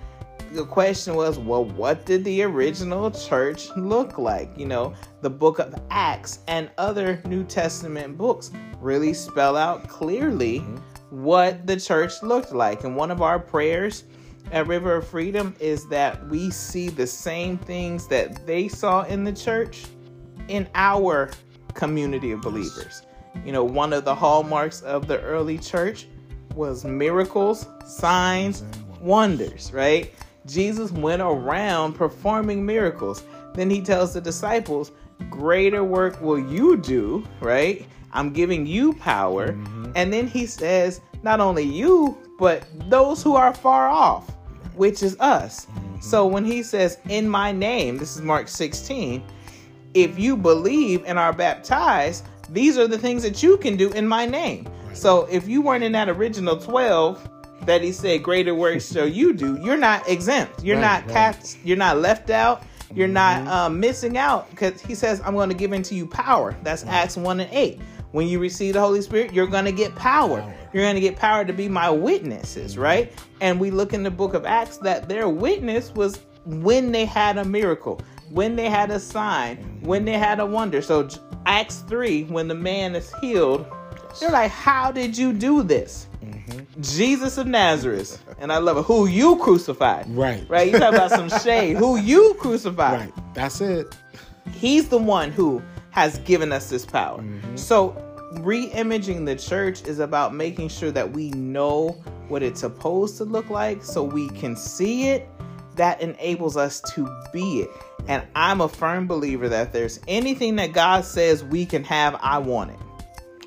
the 0.52 0.64
question 0.64 1.14
was, 1.14 1.38
well, 1.38 1.64
what 1.64 2.06
did 2.06 2.24
the 2.24 2.42
original 2.42 3.10
church 3.10 3.68
look 3.76 4.18
like? 4.18 4.50
You 4.56 4.66
know, 4.66 4.94
the 5.20 5.30
book 5.30 5.58
of 5.58 5.74
Acts 5.90 6.40
and 6.48 6.70
other 6.78 7.20
New 7.26 7.44
Testament 7.44 8.16
books 8.16 8.50
really 8.80 9.12
spell 9.12 9.56
out 9.56 9.88
clearly 9.88 10.60
mm-hmm. 10.60 10.76
What 11.10 11.66
the 11.66 11.78
church 11.78 12.22
looked 12.22 12.52
like. 12.52 12.84
And 12.84 12.96
one 12.96 13.10
of 13.10 13.22
our 13.22 13.38
prayers 13.38 14.04
at 14.52 14.66
River 14.66 14.96
of 14.96 15.06
Freedom 15.06 15.54
is 15.60 15.86
that 15.88 16.26
we 16.28 16.50
see 16.50 16.88
the 16.88 17.06
same 17.06 17.58
things 17.58 18.06
that 18.08 18.46
they 18.46 18.68
saw 18.68 19.02
in 19.04 19.24
the 19.24 19.32
church 19.32 19.84
in 20.48 20.68
our 20.74 21.30
community 21.74 22.32
of 22.32 22.40
believers. 22.40 23.02
You 23.44 23.52
know, 23.52 23.64
one 23.64 23.92
of 23.92 24.04
the 24.04 24.14
hallmarks 24.14 24.80
of 24.82 25.06
the 25.06 25.20
early 25.20 25.58
church 25.58 26.06
was 26.54 26.84
miracles, 26.84 27.66
signs, 27.86 28.64
wonders, 29.00 29.72
right? 29.72 30.12
Jesus 30.46 30.90
went 30.90 31.22
around 31.22 31.92
performing 31.92 32.64
miracles. 32.64 33.22
Then 33.54 33.70
he 33.70 33.80
tells 33.80 34.14
the 34.14 34.20
disciples, 34.20 34.92
Greater 35.30 35.84
work 35.84 36.20
will 36.20 36.38
you 36.38 36.76
do, 36.76 37.26
right? 37.40 37.84
I'm 38.12 38.32
giving 38.32 38.66
you 38.66 38.94
power. 38.94 39.52
And 39.98 40.12
then 40.12 40.28
he 40.28 40.46
says, 40.46 41.00
Not 41.24 41.40
only 41.40 41.64
you, 41.64 42.16
but 42.38 42.64
those 42.88 43.20
who 43.20 43.34
are 43.34 43.52
far 43.52 43.88
off, 43.88 44.30
which 44.76 45.02
is 45.02 45.18
us. 45.18 45.66
So 46.00 46.24
when 46.24 46.44
he 46.44 46.62
says, 46.62 46.98
In 47.08 47.28
my 47.28 47.50
name, 47.50 47.98
this 47.98 48.14
is 48.14 48.22
Mark 48.22 48.46
16, 48.46 49.20
if 49.94 50.16
you 50.16 50.36
believe 50.36 51.02
and 51.04 51.18
are 51.18 51.32
baptized, 51.32 52.24
these 52.48 52.78
are 52.78 52.86
the 52.86 52.96
things 52.96 53.24
that 53.24 53.42
you 53.42 53.56
can 53.56 53.76
do 53.76 53.90
in 53.92 54.06
my 54.06 54.24
name. 54.24 54.68
So 54.94 55.26
if 55.32 55.48
you 55.48 55.60
weren't 55.62 55.82
in 55.82 55.90
that 55.92 56.08
original 56.08 56.56
12 56.56 57.28
that 57.66 57.82
he 57.82 57.90
said 57.90 58.22
greater 58.22 58.54
works 58.54 58.92
shall 58.92 59.08
you 59.08 59.32
do, 59.32 59.58
you're 59.60 59.76
not 59.76 60.08
exempt. 60.08 60.62
You're 60.62 60.76
Right, 60.76 60.82
not 60.82 61.02
right. 61.06 61.12
cast, 61.12 61.58
you're 61.64 61.76
not 61.76 61.98
left 61.98 62.30
out. 62.30 62.62
You're 62.94 63.08
not 63.08 63.46
um, 63.48 63.80
missing 63.80 64.16
out 64.16 64.48
because 64.50 64.80
he 64.80 64.94
says, 64.94 65.20
I'm 65.24 65.34
going 65.34 65.50
to 65.50 65.54
give 65.54 65.72
into 65.74 65.94
you 65.94 66.06
power. 66.06 66.56
That's 66.62 66.84
Acts 66.86 67.16
1 67.18 67.40
and 67.40 67.50
8. 67.52 67.80
When 68.12 68.26
you 68.26 68.38
receive 68.38 68.74
the 68.74 68.80
Holy 68.80 69.02
Spirit, 69.02 69.32
you're 69.32 69.46
going 69.46 69.66
to 69.66 69.72
get 69.72 69.94
power. 69.94 70.40
Power. 70.40 70.54
You're 70.72 70.82
going 70.82 70.94
to 70.94 71.00
get 71.00 71.16
power 71.16 71.44
to 71.44 71.52
be 71.52 71.68
my 71.68 71.90
witnesses, 71.90 72.78
right? 72.78 73.12
And 73.40 73.60
we 73.60 73.70
look 73.70 73.92
in 73.92 74.02
the 74.02 74.10
book 74.10 74.34
of 74.34 74.46
Acts 74.46 74.78
that 74.78 75.08
their 75.08 75.28
witness 75.28 75.92
was 75.92 76.18
when 76.44 76.92
they 76.92 77.04
had 77.04 77.36
a 77.36 77.44
miracle, 77.44 78.00
when 78.30 78.56
they 78.56 78.70
had 78.70 78.90
a 78.90 78.98
sign, 78.98 79.56
when 79.82 80.04
they 80.04 80.18
had 80.18 80.40
a 80.40 80.46
wonder. 80.46 80.80
So 80.80 81.08
Acts 81.46 81.84
3, 81.88 82.24
when 82.24 82.48
the 82.48 82.54
man 82.54 82.94
is 82.94 83.12
healed, 83.20 83.66
they're 84.20 84.30
like, 84.30 84.50
How 84.50 84.90
did 84.90 85.16
you 85.16 85.32
do 85.32 85.62
this? 85.62 86.06
Mm-hmm. 86.24 86.80
Jesus 86.80 87.38
of 87.38 87.46
Nazareth. 87.46 88.22
And 88.38 88.52
I 88.52 88.58
love 88.58 88.78
it. 88.78 88.84
Who 88.84 89.06
you 89.06 89.36
crucified. 89.36 90.06
Right. 90.08 90.48
Right? 90.48 90.72
You 90.72 90.78
talk 90.78 90.94
about 90.94 91.10
some 91.10 91.28
shade. 91.40 91.76
Who 91.76 91.96
you 91.96 92.34
crucified. 92.38 93.00
Right. 93.00 93.34
That's 93.34 93.60
it. 93.60 93.96
He's 94.52 94.88
the 94.88 94.98
one 94.98 95.30
who 95.30 95.62
has 95.98 96.18
given 96.20 96.52
us 96.52 96.70
this 96.70 96.84
power. 96.86 97.20
Mm-hmm. 97.20 97.56
So, 97.56 97.96
re 98.40 98.64
imaging 98.66 99.24
the 99.24 99.36
church 99.36 99.82
is 99.82 99.98
about 99.98 100.34
making 100.34 100.68
sure 100.68 100.90
that 100.90 101.10
we 101.10 101.30
know 101.30 101.90
what 102.28 102.42
it's 102.42 102.60
supposed 102.60 103.16
to 103.18 103.24
look 103.24 103.50
like 103.50 103.82
so 103.82 104.02
we 104.02 104.28
can 104.30 104.56
see 104.56 105.08
it. 105.08 105.28
That 105.76 106.00
enables 106.00 106.56
us 106.56 106.80
to 106.94 107.08
be 107.32 107.60
it. 107.60 107.70
And 108.08 108.26
I'm 108.34 108.60
a 108.60 108.68
firm 108.68 109.06
believer 109.06 109.48
that 109.48 109.68
if 109.68 109.72
there's 109.72 110.00
anything 110.08 110.56
that 110.56 110.72
God 110.72 111.04
says 111.04 111.44
we 111.44 111.66
can 111.66 111.84
have, 111.84 112.18
I 112.20 112.38
want 112.38 112.72
it. 112.72 112.78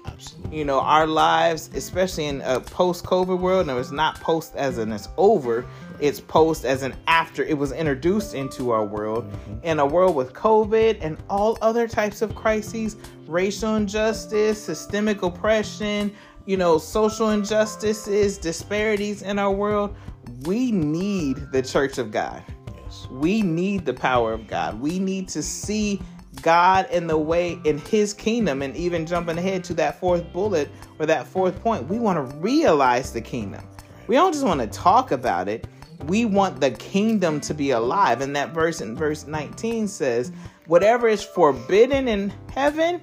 Absolutely. 0.05 0.57
You 0.57 0.65
know, 0.65 0.79
our 0.79 1.07
lives, 1.07 1.69
especially 1.73 2.25
in 2.25 2.41
a 2.41 2.59
post 2.59 3.03
COVID 3.03 3.39
world, 3.39 3.67
no, 3.67 3.79
it's 3.79 3.91
not 3.91 4.19
post 4.21 4.55
as 4.55 4.77
in 4.77 4.91
it's 4.91 5.09
over, 5.17 5.65
it's 6.01 6.19
post 6.19 6.65
as 6.65 6.83
an 6.83 6.93
after 7.07 7.43
it 7.43 7.57
was 7.57 7.71
introduced 7.71 8.33
into 8.33 8.71
our 8.71 8.83
world. 8.83 9.31
Mm-hmm. 9.31 9.63
In 9.63 9.79
a 9.79 9.85
world 9.85 10.15
with 10.15 10.33
COVID 10.33 10.97
and 11.01 11.17
all 11.29 11.57
other 11.61 11.87
types 11.87 12.21
of 12.21 12.35
crises, 12.35 12.97
racial 13.27 13.75
injustice, 13.75 14.61
systemic 14.61 15.21
oppression, 15.21 16.13
you 16.45 16.57
know, 16.57 16.77
social 16.77 17.29
injustices, 17.29 18.37
disparities 18.37 19.21
in 19.21 19.39
our 19.39 19.51
world, 19.51 19.95
we 20.41 20.71
need 20.71 21.37
the 21.51 21.61
church 21.61 21.97
of 21.97 22.11
God. 22.11 22.43
Yes. 22.75 23.07
We 23.11 23.41
need 23.41 23.85
the 23.85 23.93
power 23.93 24.33
of 24.33 24.47
God. 24.47 24.81
We 24.81 24.99
need 24.99 25.27
to 25.29 25.43
see 25.43 26.01
God 26.41 26.89
in 26.91 27.07
the 27.07 27.17
way 27.17 27.59
in 27.63 27.77
his 27.77 28.13
kingdom 28.13 28.61
and 28.61 28.75
even 28.75 29.05
jumping 29.05 29.37
ahead 29.37 29.63
to 29.65 29.73
that 29.75 29.99
fourth 29.99 30.31
bullet 30.33 30.69
or 30.97 31.05
that 31.05 31.27
fourth 31.27 31.61
point. 31.61 31.87
We 31.87 31.99
want 31.99 32.17
to 32.17 32.35
realize 32.37 33.13
the 33.13 33.21
kingdom. 33.21 33.63
We 34.07 34.15
don't 34.15 34.33
just 34.33 34.45
want 34.45 34.61
to 34.61 34.67
talk 34.67 35.11
about 35.11 35.47
it. 35.47 35.67
We 36.05 36.25
want 36.25 36.61
the 36.61 36.71
kingdom 36.71 37.39
to 37.41 37.53
be 37.53 37.71
alive. 37.71 38.21
And 38.21 38.35
that 38.35 38.53
verse 38.53 38.81
in 38.81 38.95
verse 38.95 39.27
19 39.27 39.87
says, 39.87 40.31
whatever 40.67 41.07
is 41.07 41.23
forbidden 41.23 42.07
in 42.07 42.33
heaven, 42.53 43.01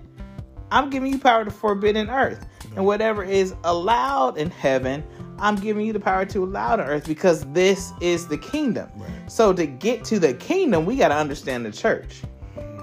I'm 0.71 0.91
giving 0.91 1.13
you 1.13 1.19
power 1.19 1.45
to 1.45 1.51
forbid 1.51 1.97
in 1.97 2.11
earth. 2.11 2.47
And 2.77 2.85
whatever 2.85 3.25
is 3.25 3.55
allowed 3.65 4.39
in 4.39 4.51
heaven, 4.51 5.05
I'm 5.39 5.57
giving 5.57 5.87
you 5.87 5.93
the 5.93 6.01
power 6.01 6.25
to 6.27 6.45
allow 6.45 6.73
on 6.73 6.81
earth 6.81 7.07
because 7.07 7.45
this 7.53 7.93
is 8.01 8.27
the 8.27 8.39
kingdom. 8.39 8.91
Right. 8.97 9.31
So 9.31 9.53
to 9.53 9.67
get 9.67 10.05
to 10.07 10.19
the 10.19 10.35
kingdom, 10.35 10.85
we 10.85 10.97
got 10.97 11.09
to 11.09 11.17
understand 11.17 11.65
the 11.65 11.73
church. 11.73 12.23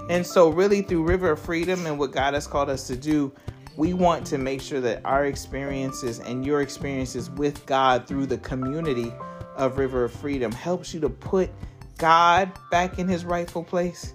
And 0.09 0.25
so, 0.25 0.49
really, 0.49 0.83
through 0.83 1.03
River 1.03 1.31
of 1.31 1.39
Freedom 1.39 1.85
and 1.87 1.97
what 1.97 2.11
God 2.11 2.35
has 2.35 2.45
called 2.45 2.69
us 2.69 2.85
to 2.87 2.95
do, 2.95 3.33
we 3.75 3.93
want 3.93 4.25
to 4.27 4.37
make 4.37 4.61
sure 4.61 4.79
that 4.81 5.01
our 5.03 5.25
experiences 5.25 6.19
and 6.19 6.45
your 6.45 6.61
experiences 6.61 7.29
with 7.31 7.65
God 7.65 8.07
through 8.07 8.27
the 8.27 8.37
community 8.37 9.11
of 9.55 9.77
River 9.77 10.05
of 10.05 10.13
Freedom 10.13 10.51
helps 10.51 10.93
you 10.93 10.99
to 11.01 11.09
put 11.09 11.49
God 11.97 12.51
back 12.71 12.99
in 12.99 13.07
his 13.07 13.25
rightful 13.25 13.63
place, 13.63 14.13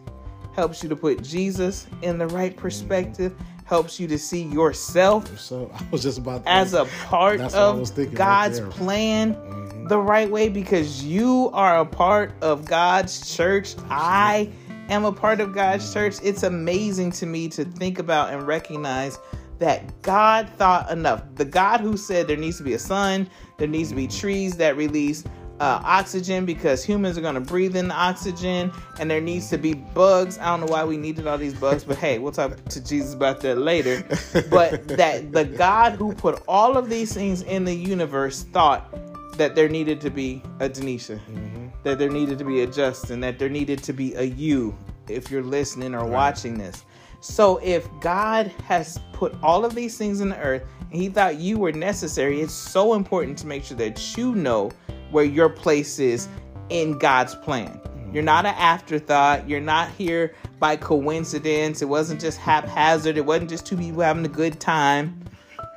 helps 0.54 0.82
you 0.82 0.88
to 0.88 0.96
put 0.96 1.22
Jesus 1.22 1.86
in 2.02 2.18
the 2.18 2.26
right 2.28 2.56
perspective, 2.56 3.34
helps 3.64 4.00
you 4.00 4.08
to 4.08 4.18
see 4.18 4.42
yourself 4.42 5.38
So 5.38 5.70
I 5.74 5.84
was 5.90 6.02
just 6.02 6.18
about 6.18 6.44
to 6.44 6.50
as 6.50 6.74
a 6.74 6.86
part 7.06 7.38
That's 7.38 7.54
what 7.54 7.62
I 7.62 7.66
of 7.66 7.98
right 7.98 8.14
God's 8.14 8.58
there. 8.58 8.68
plan 8.68 9.34
mm-hmm. 9.34 9.86
the 9.86 9.98
right 9.98 10.28
way 10.28 10.48
because 10.48 11.04
you 11.04 11.50
are 11.52 11.78
a 11.78 11.86
part 11.86 12.32
of 12.42 12.66
God's 12.66 13.34
church. 13.34 13.76
I 13.88 14.50
am 14.88 15.04
a 15.04 15.12
part 15.12 15.40
of 15.40 15.54
God's 15.54 15.92
church. 15.94 16.16
It's 16.22 16.42
amazing 16.42 17.12
to 17.12 17.26
me 17.26 17.48
to 17.50 17.64
think 17.64 18.00
about 18.00 18.32
and 18.32 18.44
recognize 18.44 19.18
that 19.60 20.02
God 20.02 20.48
thought 20.56 20.90
enough. 20.90 21.22
The 21.36 21.44
God 21.44 21.80
who 21.80 21.96
said 21.96 22.26
there 22.26 22.36
needs 22.36 22.56
to 22.56 22.64
be 22.64 22.72
a 22.72 22.78
sun, 22.78 23.28
there 23.58 23.68
needs 23.68 23.90
to 23.90 23.94
be 23.94 24.08
trees 24.08 24.56
that 24.56 24.76
release 24.76 25.22
uh, 25.60 25.82
oxygen 25.84 26.46
because 26.46 26.82
humans 26.82 27.18
are 27.18 27.20
going 27.20 27.34
to 27.34 27.40
breathe 27.40 27.76
in 27.76 27.88
the 27.88 27.94
oxygen 27.94 28.72
and 28.98 29.10
there 29.10 29.20
needs 29.20 29.50
to 29.50 29.58
be 29.58 29.74
bugs. 29.74 30.38
I 30.38 30.46
don't 30.46 30.60
know 30.60 30.72
why 30.72 30.84
we 30.84 30.96
needed 30.96 31.26
all 31.26 31.36
these 31.36 31.54
bugs, 31.54 31.84
but 31.84 31.98
hey, 31.98 32.18
we'll 32.18 32.32
talk 32.32 32.56
to 32.64 32.82
Jesus 32.82 33.12
about 33.12 33.40
that 33.42 33.58
later. 33.58 34.02
but 34.50 34.88
that 34.88 35.32
the 35.32 35.44
God 35.44 35.92
who 35.92 36.14
put 36.14 36.42
all 36.48 36.78
of 36.78 36.88
these 36.88 37.12
things 37.12 37.42
in 37.42 37.64
the 37.66 37.74
universe 37.74 38.44
thought 38.44 38.90
that 39.36 39.54
there 39.54 39.68
needed 39.68 40.00
to 40.00 40.10
be 40.10 40.42
a 40.60 40.68
Danisha, 40.68 41.18
mm-hmm. 41.18 41.68
that 41.82 41.98
there 41.98 42.10
needed 42.10 42.38
to 42.38 42.44
be 42.44 42.62
a 42.62 42.66
Justin, 42.66 43.20
that 43.20 43.38
there 43.38 43.50
needed 43.50 43.82
to 43.82 43.92
be 43.92 44.14
a 44.14 44.22
you 44.22 44.74
if 45.08 45.30
you're 45.30 45.42
listening 45.42 45.94
or 45.94 46.00
right. 46.00 46.10
watching 46.10 46.56
this. 46.56 46.84
So 47.20 47.58
if 47.58 47.88
God 48.00 48.48
has 48.64 48.98
put 49.12 49.34
all 49.42 49.64
of 49.64 49.74
these 49.74 49.98
things 49.98 50.20
in 50.20 50.30
the 50.30 50.38
earth 50.38 50.62
and 50.90 51.00
he 51.00 51.08
thought 51.10 51.36
you 51.36 51.58
were 51.58 51.72
necessary, 51.72 52.40
it's 52.40 52.52
so 52.52 52.94
important 52.94 53.36
to 53.38 53.46
make 53.46 53.64
sure 53.64 53.76
that 53.76 54.16
you 54.16 54.34
know 54.34 54.70
where 55.10 55.24
your 55.24 55.50
place 55.50 55.98
is 55.98 56.28
in 56.70 56.98
God's 56.98 57.34
plan. 57.34 57.68
Mm-hmm. 57.68 58.14
You're 58.14 58.22
not 58.22 58.46
an 58.46 58.54
afterthought. 58.56 59.46
You're 59.46 59.60
not 59.60 59.90
here 59.90 60.34
by 60.58 60.76
coincidence. 60.76 61.82
It 61.82 61.88
wasn't 61.88 62.20
just 62.20 62.38
haphazard. 62.38 63.18
It 63.18 63.26
wasn't 63.26 63.50
just 63.50 63.66
two 63.66 63.76
people 63.76 64.00
having 64.00 64.24
a 64.24 64.28
good 64.28 64.58
time. 64.58 65.22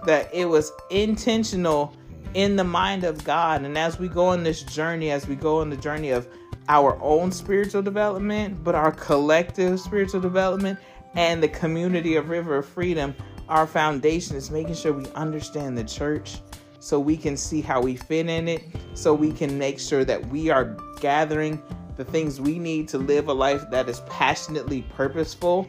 That 0.06 0.34
it 0.34 0.46
was 0.46 0.72
intentional 0.90 1.94
in 2.34 2.56
the 2.56 2.64
mind 2.64 3.04
of 3.04 3.24
God. 3.24 3.64
And 3.64 3.78
as 3.78 4.00
we 4.00 4.08
go 4.08 4.28
on 4.28 4.44
this 4.44 4.64
journey, 4.64 5.12
as 5.12 5.28
we 5.28 5.36
go 5.36 5.60
on 5.60 5.70
the 5.70 5.78
journey 5.78 6.12
of 6.12 6.28
our 6.70 6.98
own 7.02 7.32
spiritual 7.32 7.82
development, 7.82 8.64
but 8.64 8.76
our 8.76 8.92
collective 8.92 9.80
spiritual 9.80 10.22
development 10.22 10.80
and 11.16 11.42
the 11.42 11.48
community 11.48 12.16
of 12.16 12.30
River 12.30 12.58
of 12.58 12.66
Freedom, 12.66 13.16
our 13.50 13.68
foundation 13.68 14.36
is 14.36 14.50
making 14.50 14.76
sure 14.76 14.94
we 14.94 15.08
understand 15.16 15.78
the 15.78 15.84
church 15.84 16.38
so 16.80 17.00
we 17.00 17.16
can 17.16 17.38
see 17.38 17.62
how 17.62 17.82
we 17.82 17.96
fit 17.96 18.28
in 18.28 18.48
it, 18.48 18.64
so 18.94 19.14
we 19.14 19.32
can 19.32 19.58
make 19.58 19.80
sure 19.80 20.04
that 20.04 20.26
we 20.28 20.50
are 20.50 20.76
gathering 21.00 21.62
the 21.96 22.04
things 22.04 22.42
we 22.42 22.60
need 22.60 22.88
to 22.90 22.98
live 22.98 23.30
a 23.30 23.34
life 23.34 23.64
that 23.72 23.88
is 23.88 24.02
passionately 24.02 24.82
purposeful, 24.94 25.68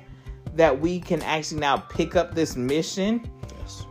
that 0.54 0.80
we 0.80 0.98
can 0.98 1.22
actually 1.22 1.60
now 1.60 1.76
pick 1.76 2.16
up 2.16 2.34
this 2.34 2.56
mission. 2.56 3.30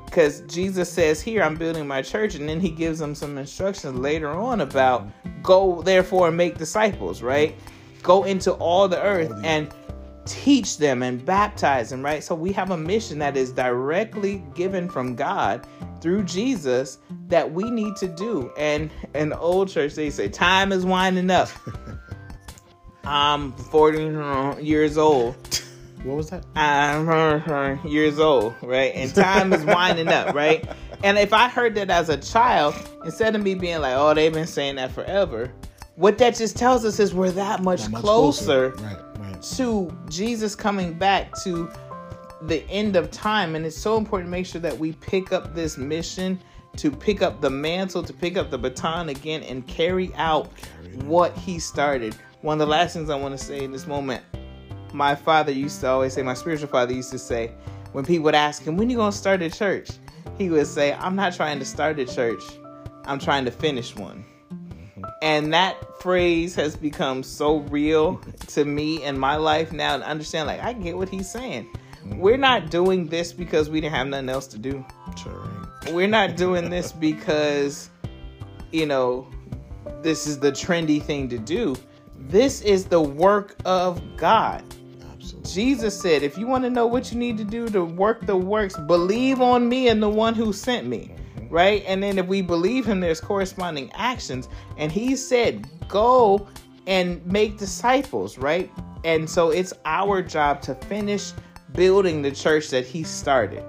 Because 0.06 0.42
Jesus 0.42 0.92
says 0.92 1.22
here, 1.22 1.42
I'm 1.42 1.56
building 1.56 1.88
my 1.88 2.02
church, 2.02 2.36
and 2.36 2.48
then 2.48 2.60
he 2.60 2.70
gives 2.70 3.00
them 3.00 3.16
some 3.16 3.38
instructions 3.38 3.98
later 3.98 4.30
on 4.30 4.62
about 4.62 5.08
go 5.42 5.82
therefore 5.82 6.28
and 6.28 6.38
make 6.38 6.58
disciples, 6.58 7.22
right? 7.22 7.56
Go 8.02 8.26
into 8.26 8.52
all 8.54 8.88
the 8.88 9.02
earth 9.02 9.32
and 9.44 9.74
teach 10.26 10.78
them 10.78 11.04
and 11.04 11.24
baptize 11.26 11.90
them, 11.90 12.04
right? 12.04 12.24
So 12.24 12.36
we 12.36 12.52
have 12.54 12.72
a 12.72 12.78
mission 12.78 13.20
that 13.20 13.36
is 13.36 13.52
directly 13.52 14.44
given 14.56 14.90
from 14.90 15.16
God 15.16 15.68
through 16.02 16.24
Jesus 16.24 17.00
that 17.28 17.52
we 17.52 17.70
need 17.70 17.96
to 17.98 18.08
do. 18.08 18.52
And 18.58 18.92
in 19.16 19.30
the 19.30 19.40
old 19.40 19.70
church, 19.70 19.96
they 19.96 20.10
say, 20.10 20.30
time 20.30 20.72
is 20.72 20.86
winding 20.86 21.30
up. 21.30 21.50
I'm 23.06 23.52
40 23.52 24.64
years 24.64 24.98
old. 24.98 25.36
What 26.04 26.18
was 26.18 26.30
that? 26.32 26.46
I'm 26.56 27.88
years 27.88 28.20
old, 28.20 28.56
right? 28.62 28.94
And 28.94 29.14
time 29.16 29.54
is 29.54 29.64
winding 29.64 30.10
up, 30.10 30.36
right? 30.36 30.68
And 31.04 31.18
if 31.18 31.32
I 31.32 31.48
heard 31.48 31.76
that 31.76 31.90
as 31.90 32.10
a 32.10 32.18
child, 32.18 32.76
instead 33.06 33.36
of 33.36 33.42
me 33.42 33.56
being 33.56 33.80
like, 33.80 33.96
oh, 33.96 34.14
they've 34.14 34.34
been 34.34 34.48
saying 34.48 34.76
that 34.76 34.92
forever, 34.92 35.52
what 35.96 36.18
that 36.18 36.36
just 36.36 36.58
tells 36.58 36.84
us 36.86 37.00
is 37.00 37.14
we're 37.14 37.32
that 37.32 37.62
much, 37.62 37.84
that 37.84 37.92
much 37.92 38.02
closer, 38.02 38.72
closer. 38.72 38.84
Right. 38.84 39.13
To 39.52 39.96
Jesus 40.10 40.56
coming 40.56 40.94
back 40.94 41.32
to 41.44 41.72
the 42.44 42.64
end 42.70 42.96
of 42.96 43.12
time. 43.12 43.56
And 43.56 43.66
it's 43.66 43.78
so 43.78 43.98
important 43.98 44.28
to 44.28 44.32
make 44.32 44.46
sure 44.46 44.62
that 44.62 44.78
we 44.78 44.94
pick 44.94 45.32
up 45.32 45.54
this 45.54 45.78
mission, 45.78 46.40
to 46.78 46.92
pick 46.92 47.22
up 47.22 47.42
the 47.42 47.50
mantle, 47.50 48.04
to 48.04 48.14
pick 48.14 48.38
up 48.38 48.50
the 48.50 48.58
baton 48.58 49.10
again 49.10 49.44
and 49.44 49.66
carry 49.68 50.14
out 50.16 50.48
what 51.04 51.38
he 51.38 51.60
started. 51.60 52.16
One 52.42 52.60
of 52.60 52.68
the 52.68 52.72
last 52.72 52.94
things 52.94 53.10
I 53.10 53.16
want 53.16 53.38
to 53.38 53.44
say 53.44 53.64
in 53.64 53.72
this 53.72 53.88
moment, 53.88 54.24
my 54.92 55.16
father 55.16 55.52
used 55.52 55.80
to 55.82 55.88
always 55.88 56.14
say, 56.14 56.22
my 56.22 56.34
spiritual 56.34 56.68
father 56.68 56.94
used 56.94 57.12
to 57.12 57.20
say, 57.20 57.52
when 57.94 58.06
people 58.06 58.26
would 58.26 58.36
ask 58.36 58.64
him, 58.64 58.76
when 58.76 58.90
you 58.90 58.98
going 58.98 59.12
to 59.12 59.18
start 59.18 59.42
a 59.42 59.50
church? 59.50 59.90
He 60.38 60.50
would 60.50 60.68
say, 60.68 60.94
I'm 60.94 61.16
not 61.16 61.36
trying 61.36 61.60
to 61.60 61.66
start 61.66 62.00
a 62.00 62.06
church. 62.06 62.44
I'm 63.06 63.20
trying 63.20 63.46
to 63.46 63.52
finish 63.52 63.96
one. 63.96 64.26
And 65.24 65.54
that 65.54 66.02
phrase 66.02 66.54
has 66.56 66.76
become 66.76 67.24
so 67.24 67.60
real 67.60 68.18
to 68.48 68.66
me 68.66 69.02
in 69.04 69.18
my 69.18 69.38
life 69.38 69.72
now 69.72 69.94
and 69.94 70.04
understand 70.04 70.48
like 70.48 70.60
I 70.60 70.74
get 70.74 70.98
what 70.98 71.08
he's 71.08 71.32
saying. 71.32 71.70
We're 72.18 72.36
not 72.36 72.70
doing 72.70 73.08
this 73.08 73.32
because 73.32 73.70
we 73.70 73.80
didn't 73.80 73.96
have 73.96 74.08
nothing 74.08 74.28
else 74.28 74.48
to 74.48 74.58
do. 74.58 74.86
We're 75.94 76.10
not 76.10 76.36
doing 76.36 76.70
this 76.70 76.92
because, 76.92 77.90
you 78.74 78.86
know, 78.86 79.26
this 80.02 80.28
is 80.28 80.40
the 80.40 80.52
trendy 80.52 81.02
thing 81.02 81.30
to 81.30 81.38
do. 81.38 81.78
This 82.18 82.60
is 82.60 82.84
the 82.84 83.00
work 83.00 83.56
of 83.64 84.02
God. 84.18 84.62
Absolutely. 85.14 85.52
Jesus 85.52 85.98
said, 86.02 86.24
if 86.24 86.38
you 86.38 86.48
want 86.48 86.66
to 86.66 86.70
know 86.70 86.86
what 86.86 87.14
you 87.14 87.18
need 87.18 87.38
to 87.38 87.46
do 87.46 87.70
to 87.70 87.86
work 87.86 88.26
the 88.26 88.36
works, 88.36 88.76
believe 88.88 89.40
on 89.40 89.70
me 89.70 89.88
and 89.88 90.04
the 90.04 90.10
one 90.10 90.34
who 90.34 90.52
sent 90.52 90.86
me. 90.86 91.16
Right? 91.54 91.84
And 91.86 92.02
then 92.02 92.18
if 92.18 92.26
we 92.26 92.42
believe 92.42 92.84
him, 92.84 93.00
there's 93.00 93.22
corresponding 93.22 93.92
actions. 93.94 94.50
And 94.76 94.92
he 94.92 95.16
said, 95.16 95.68
go 95.88 96.48
and 96.88 97.24
make 97.28 97.60
disciples, 97.60 98.40
right? 98.40 98.72
And 99.04 99.30
so 99.30 99.52
it's 99.52 99.72
our 99.86 100.24
job 100.24 100.64
to 100.64 100.74
finish 100.74 101.32
building 101.74 102.24
the 102.24 102.32
church 102.32 102.70
that 102.72 102.88
he 102.88 103.04
started. 103.04 103.64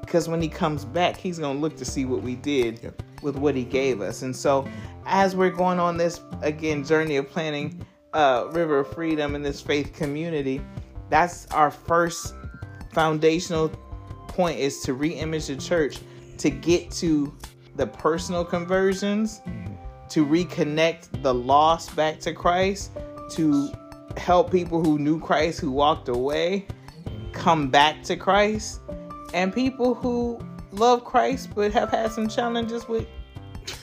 Because 0.00 0.28
when 0.28 0.42
he 0.42 0.48
comes 0.48 0.84
back, 0.84 1.16
he's 1.16 1.38
going 1.38 1.58
to 1.58 1.60
look 1.60 1.76
to 1.76 1.84
see 1.84 2.04
what 2.06 2.22
we 2.22 2.34
did 2.34 2.80
yep. 2.82 3.00
with 3.22 3.36
what 3.36 3.54
he 3.54 3.62
gave 3.62 4.00
us. 4.00 4.22
And 4.22 4.34
so, 4.34 4.66
as 5.06 5.36
we're 5.36 5.50
going 5.50 5.78
on 5.78 5.96
this, 5.96 6.20
again, 6.40 6.84
journey 6.84 7.18
of 7.18 7.30
planning 7.30 7.86
uh, 8.14 8.48
River 8.50 8.80
of 8.80 8.92
Freedom 8.92 9.36
in 9.36 9.42
this 9.42 9.60
faith 9.60 9.92
community, 9.92 10.60
that's 11.08 11.46
our 11.52 11.70
first 11.70 12.34
foundational 12.92 13.68
point 14.26 14.58
is 14.58 14.80
to 14.80 14.94
re-image 14.94 15.46
the 15.46 15.56
church 15.56 16.00
to 16.42 16.50
get 16.50 16.90
to 16.90 17.34
the 17.76 17.86
personal 17.86 18.44
conversions 18.44 19.40
to 20.08 20.26
reconnect 20.26 21.22
the 21.22 21.32
lost 21.32 21.94
back 21.96 22.20
to 22.20 22.32
christ 22.32 22.92
to 23.30 23.72
help 24.16 24.50
people 24.50 24.84
who 24.84 24.98
knew 24.98 25.18
christ 25.18 25.58
who 25.58 25.70
walked 25.70 26.08
away 26.08 26.66
come 27.32 27.68
back 27.68 28.02
to 28.04 28.16
Christ, 28.16 28.80
and 29.34 29.52
people 29.52 29.94
who 29.94 30.38
love 30.70 31.04
Christ 31.04 31.50
but 31.54 31.72
have 31.72 31.90
had 31.90 32.12
some 32.12 32.28
challenges 32.28 32.88
with 32.88 33.06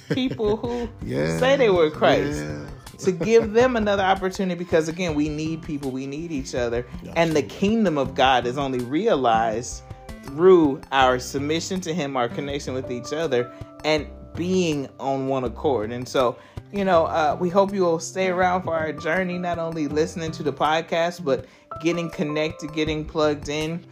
people 0.10 0.58
who 0.58 0.88
yeah, 1.06 1.38
say 1.38 1.56
they 1.56 1.70
were 1.70 1.92
Christ. 1.92 2.40
Yeah. 2.40 2.66
to 3.00 3.12
give 3.12 3.54
them 3.54 3.76
another 3.76 4.04
opportunity 4.04 4.58
because 4.58 4.88
again, 4.88 5.16
we 5.16 5.30
need 5.30 5.62
people, 5.62 5.92
we 5.92 6.06
need 6.06 6.32
each 6.32 6.56
other, 6.56 6.86
and 7.16 7.36
the 7.36 7.44
kingdom 7.44 7.98
of 7.98 8.16
God 8.16 8.46
is 8.46 8.58
only 8.58 8.80
realized 8.80 9.84
through 10.30 10.82
our 10.92 11.20
submission 11.20 11.80
to 11.82 11.94
Him, 11.94 12.18
our 12.18 12.30
connection 12.30 12.74
with 12.74 12.92
each 12.92 13.14
other, 13.14 13.52
and 13.84 14.08
being 14.36 14.88
on 15.00 15.28
one 15.28 15.44
accord. 15.44 15.92
And 15.92 16.08
so, 16.08 16.38
you 16.72 16.86
know, 16.86 17.06
uh, 17.06 17.36
we 17.40 17.50
hope 17.50 17.74
you 17.74 17.82
will 17.82 18.00
stay 18.00 18.28
around 18.28 18.64
for 18.64 18.76
our 18.76 18.94
journey, 18.94 19.38
not 19.38 19.60
only 19.60 19.88
listening 19.88 20.32
to 20.32 20.42
the 20.44 20.54
podcast, 20.54 21.24
but 21.24 21.46
getting 21.82 22.10
connected, 22.10 22.74
getting 22.74 23.06
plugged 23.06 23.50
in, 23.50 23.86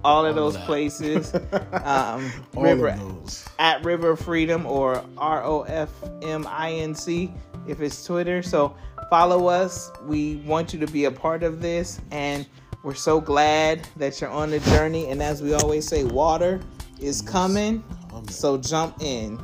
all 0.05 0.25
of 0.25 0.35
those 0.35 0.57
places. 0.57 1.33
Um, 1.83 2.31
River 2.55 2.91
those. 2.91 3.45
at 3.59 3.83
River 3.83 4.15
Freedom 4.15 4.65
or 4.65 5.03
R 5.17 5.43
O 5.43 5.61
F 5.63 5.89
M 6.23 6.47
I 6.49 6.71
N 6.71 6.95
C 6.95 7.31
if 7.67 7.79
it's 7.81 8.03
Twitter. 8.05 8.41
So 8.41 8.75
follow 9.09 9.47
us. 9.47 9.91
We 10.03 10.37
want 10.37 10.73
you 10.73 10.79
to 10.79 10.87
be 10.87 11.05
a 11.05 11.11
part 11.11 11.43
of 11.43 11.61
this 11.61 11.99
and 12.11 12.45
we're 12.83 12.93
so 12.93 13.19
glad 13.19 13.87
that 13.97 14.19
you're 14.21 14.29
on 14.29 14.51
the 14.51 14.59
journey. 14.61 15.09
And 15.09 15.21
as 15.21 15.41
we 15.41 15.53
always 15.53 15.87
say, 15.87 16.03
water 16.03 16.61
is 16.99 17.21
coming. 17.21 17.83
So 18.29 18.57
jump 18.57 19.01
in. 19.01 19.39